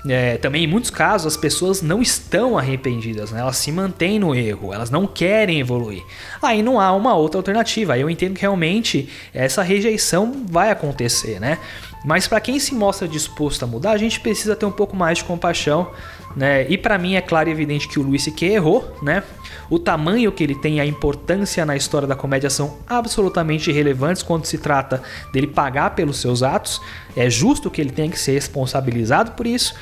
É, 0.08 0.38
também 0.38 0.66
em 0.66 0.68
muitos 0.68 0.90
casos 0.90 1.34
as 1.34 1.38
pessoas 1.38 1.82
não 1.82 2.02
estão 2.02 2.58
arrependidas, 2.58 3.32
né? 3.32 3.40
elas 3.40 3.56
se 3.56 3.72
mantêm 3.72 4.20
no 4.20 4.36
erro, 4.36 4.74
elas 4.74 4.90
não 4.90 5.08
querem 5.08 5.62
evoluir. 5.62 6.04
Aí 6.42 6.62
não 6.62 6.80
há 6.80 6.94
uma 6.94 7.16
outra 7.16 7.40
alternativa. 7.40 7.94
Aí 7.94 8.02
eu 8.02 8.10
entendo 8.10 8.34
que 8.34 8.42
realmente 8.42 9.08
essa 9.34 9.64
rejeição 9.64 10.44
vai 10.50 10.72
acontecer, 10.72 11.40
né? 11.40 11.58
Mas 12.04 12.28
para 12.28 12.42
quem 12.42 12.60
se 12.60 12.76
mostra 12.76 13.08
disposto 13.08 13.64
a 13.64 13.68
mudar, 13.68 13.92
a 13.92 13.98
gente 13.98 14.20
precisa 14.20 14.56
ter 14.56 14.66
um 14.66 14.72
pouco 14.72 14.94
mais 14.94 15.20
de 15.20 15.24
compaixão, 15.24 15.90
né? 16.36 16.68
E 16.70 16.78
para 16.78 16.98
mim 16.98 17.16
é 17.16 17.22
claro 17.22 17.48
e 17.48 17.52
evidente 17.54 17.88
que 17.88 17.98
o 17.98 18.04
Luiz 18.04 18.24
C.K. 18.24 18.46
errou, 18.46 18.94
né? 19.02 19.24
O 19.70 19.80
tamanho 19.80 20.32
que 20.32 20.44
ele 20.44 20.56
tem 20.56 20.78
e 20.78 20.80
a 20.80 20.86
importância 20.86 21.66
na 21.66 21.76
história 21.76 22.08
da 22.08 22.16
comédia 22.16 22.50
são 22.50 22.78
absolutamente 22.88 23.70
irrelevantes 23.70 24.22
quando 24.22 24.46
se 24.46 24.58
trata 24.58 25.02
dele 25.32 25.48
pagar 25.48 25.92
pelos 25.92 26.18
seus 26.18 26.44
atos. 26.44 26.82
É 27.16 27.30
justo 27.30 27.72
que 27.72 27.82
ele 27.82 27.92
tenha 27.92 28.10
que 28.10 28.20
ser 28.20 28.34
responsabilizado 28.34 29.32
por 29.32 29.48
isso. 29.48 29.74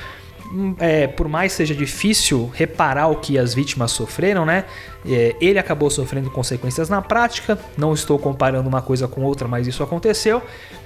Hum, 0.53 0.75
é, 0.79 1.07
por 1.07 1.29
mais 1.29 1.53
seja 1.53 1.73
difícil 1.73 2.51
reparar 2.53 3.07
o 3.07 3.15
que 3.15 3.37
as 3.37 3.53
vítimas 3.53 3.91
sofreram, 3.91 4.45
né? 4.45 4.65
É, 5.05 5.33
ele 5.39 5.57
acabou 5.57 5.89
sofrendo 5.89 6.29
consequências 6.29 6.89
na 6.89 7.01
prática. 7.01 7.57
Não 7.77 7.93
estou 7.93 8.19
comparando 8.19 8.67
uma 8.67 8.81
coisa 8.81 9.07
com 9.07 9.21
outra, 9.21 9.47
mas 9.47 9.65
isso 9.65 9.81
aconteceu. 9.81 10.41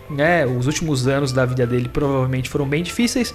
Né? 0.08 0.46
Os 0.46 0.68
últimos 0.68 1.08
anos 1.08 1.32
da 1.32 1.46
vida 1.46 1.66
dele 1.66 1.90
provavelmente 1.90 2.48
foram 2.48 2.68
bem 2.68 2.84
difíceis, 2.84 3.34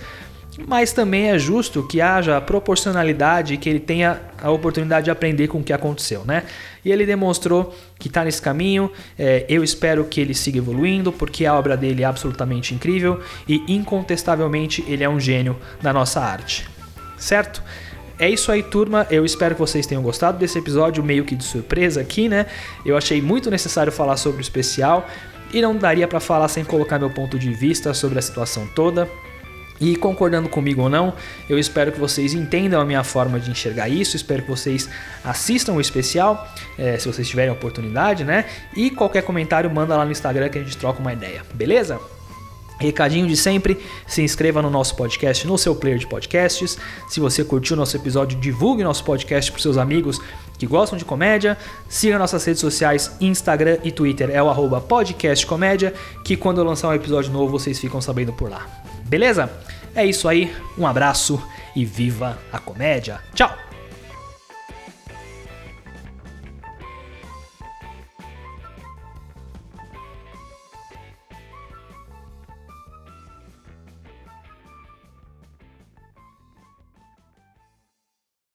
mas 0.66 0.92
também 0.92 1.30
é 1.30 1.38
justo 1.38 1.82
que 1.82 2.00
haja 2.00 2.40
proporcionalidade 2.40 3.54
e 3.54 3.56
que 3.56 3.68
ele 3.68 3.80
tenha 3.80 4.20
a 4.40 4.50
oportunidade 4.50 5.04
de 5.04 5.10
aprender 5.10 5.48
com 5.48 5.58
o 5.58 5.62
que 5.62 5.72
aconteceu, 5.72 6.24
né? 6.24 6.44
E 6.84 6.90
ele 6.90 7.04
demonstrou 7.04 7.74
que 7.98 8.08
está 8.08 8.24
nesse 8.24 8.40
caminho. 8.40 8.90
É, 9.18 9.44
eu 9.48 9.62
espero 9.62 10.04
que 10.04 10.20
ele 10.20 10.34
siga 10.34 10.58
evoluindo, 10.58 11.12
porque 11.12 11.44
a 11.44 11.54
obra 11.54 11.76
dele 11.76 12.02
é 12.02 12.06
absolutamente 12.06 12.74
incrível 12.74 13.20
e 13.46 13.62
incontestavelmente 13.68 14.84
ele 14.88 15.04
é 15.04 15.08
um 15.08 15.20
gênio 15.20 15.56
da 15.82 15.92
nossa 15.92 16.20
arte, 16.20 16.68
certo? 17.18 17.62
É 18.18 18.28
isso 18.28 18.52
aí, 18.52 18.62
turma. 18.62 19.06
Eu 19.10 19.24
espero 19.24 19.54
que 19.54 19.60
vocês 19.60 19.86
tenham 19.86 20.02
gostado 20.02 20.36
desse 20.38 20.58
episódio, 20.58 21.02
meio 21.02 21.24
que 21.24 21.34
de 21.34 21.42
surpresa 21.42 22.02
aqui, 22.02 22.28
né? 22.28 22.46
Eu 22.84 22.96
achei 22.96 23.22
muito 23.22 23.50
necessário 23.50 23.90
falar 23.90 24.18
sobre 24.18 24.40
o 24.40 24.42
especial 24.42 25.08
e 25.52 25.60
não 25.62 25.74
daria 25.74 26.06
para 26.06 26.20
falar 26.20 26.48
sem 26.48 26.64
colocar 26.64 26.98
meu 26.98 27.10
ponto 27.10 27.38
de 27.38 27.50
vista 27.52 27.94
sobre 27.94 28.18
a 28.18 28.22
situação 28.22 28.66
toda. 28.74 29.08
E 29.80 29.96
concordando 29.96 30.48
comigo 30.48 30.82
ou 30.82 30.90
não, 30.90 31.14
eu 31.48 31.58
espero 31.58 31.90
que 31.90 31.98
vocês 31.98 32.34
entendam 32.34 32.80
a 32.80 32.84
minha 32.84 33.02
forma 33.02 33.40
de 33.40 33.50
enxergar 33.50 33.88
isso, 33.88 34.14
espero 34.14 34.42
que 34.42 34.50
vocês 34.50 34.90
assistam 35.24 35.72
o 35.72 35.80
especial, 35.80 36.46
é, 36.78 36.98
se 36.98 37.08
vocês 37.08 37.26
tiverem 37.26 37.48
a 37.48 37.54
oportunidade, 37.54 38.22
né? 38.22 38.44
E 38.76 38.90
qualquer 38.90 39.22
comentário 39.22 39.70
manda 39.70 39.96
lá 39.96 40.04
no 40.04 40.12
Instagram 40.12 40.50
que 40.50 40.58
a 40.58 40.62
gente 40.62 40.76
troca 40.76 41.00
uma 41.00 41.14
ideia, 41.14 41.42
beleza? 41.54 41.98
Recadinho 42.78 43.26
de 43.26 43.36
sempre, 43.36 43.78
se 44.06 44.22
inscreva 44.22 44.62
no 44.62 44.70
nosso 44.70 44.96
podcast, 44.96 45.46
no 45.46 45.58
seu 45.58 45.74
player 45.74 45.98
de 45.98 46.06
podcasts. 46.06 46.78
Se 47.08 47.20
você 47.20 47.44
curtiu 47.44 47.76
nosso 47.76 47.94
episódio, 47.94 48.38
divulgue 48.38 48.82
nosso 48.82 49.04
podcast 49.04 49.52
para 49.52 49.60
seus 49.60 49.76
amigos 49.76 50.18
que 50.58 50.66
gostam 50.66 50.98
de 50.98 51.04
comédia. 51.04 51.58
Siga 51.88 52.18
nossas 52.18 52.42
redes 52.44 52.60
sociais, 52.60 53.12
Instagram 53.20 53.78
e 53.84 53.90
Twitter, 53.90 54.30
é 54.30 54.42
o 54.42 54.48
arroba 54.48 54.80
podcastcomédia, 54.80 55.92
que 56.24 56.36
quando 56.36 56.58
eu 56.58 56.64
lançar 56.64 56.88
um 56.88 56.94
episódio 56.94 57.30
novo, 57.30 57.58
vocês 57.58 57.78
ficam 57.78 58.00
sabendo 58.00 58.32
por 58.32 58.50
lá. 58.50 58.66
Beleza? 59.10 59.50
É 59.92 60.06
isso 60.06 60.28
aí, 60.28 60.54
um 60.78 60.86
abraço 60.86 61.42
e 61.74 61.84
viva 61.84 62.38
a 62.52 62.60
comédia. 62.60 63.18
Tchau! 63.34 63.69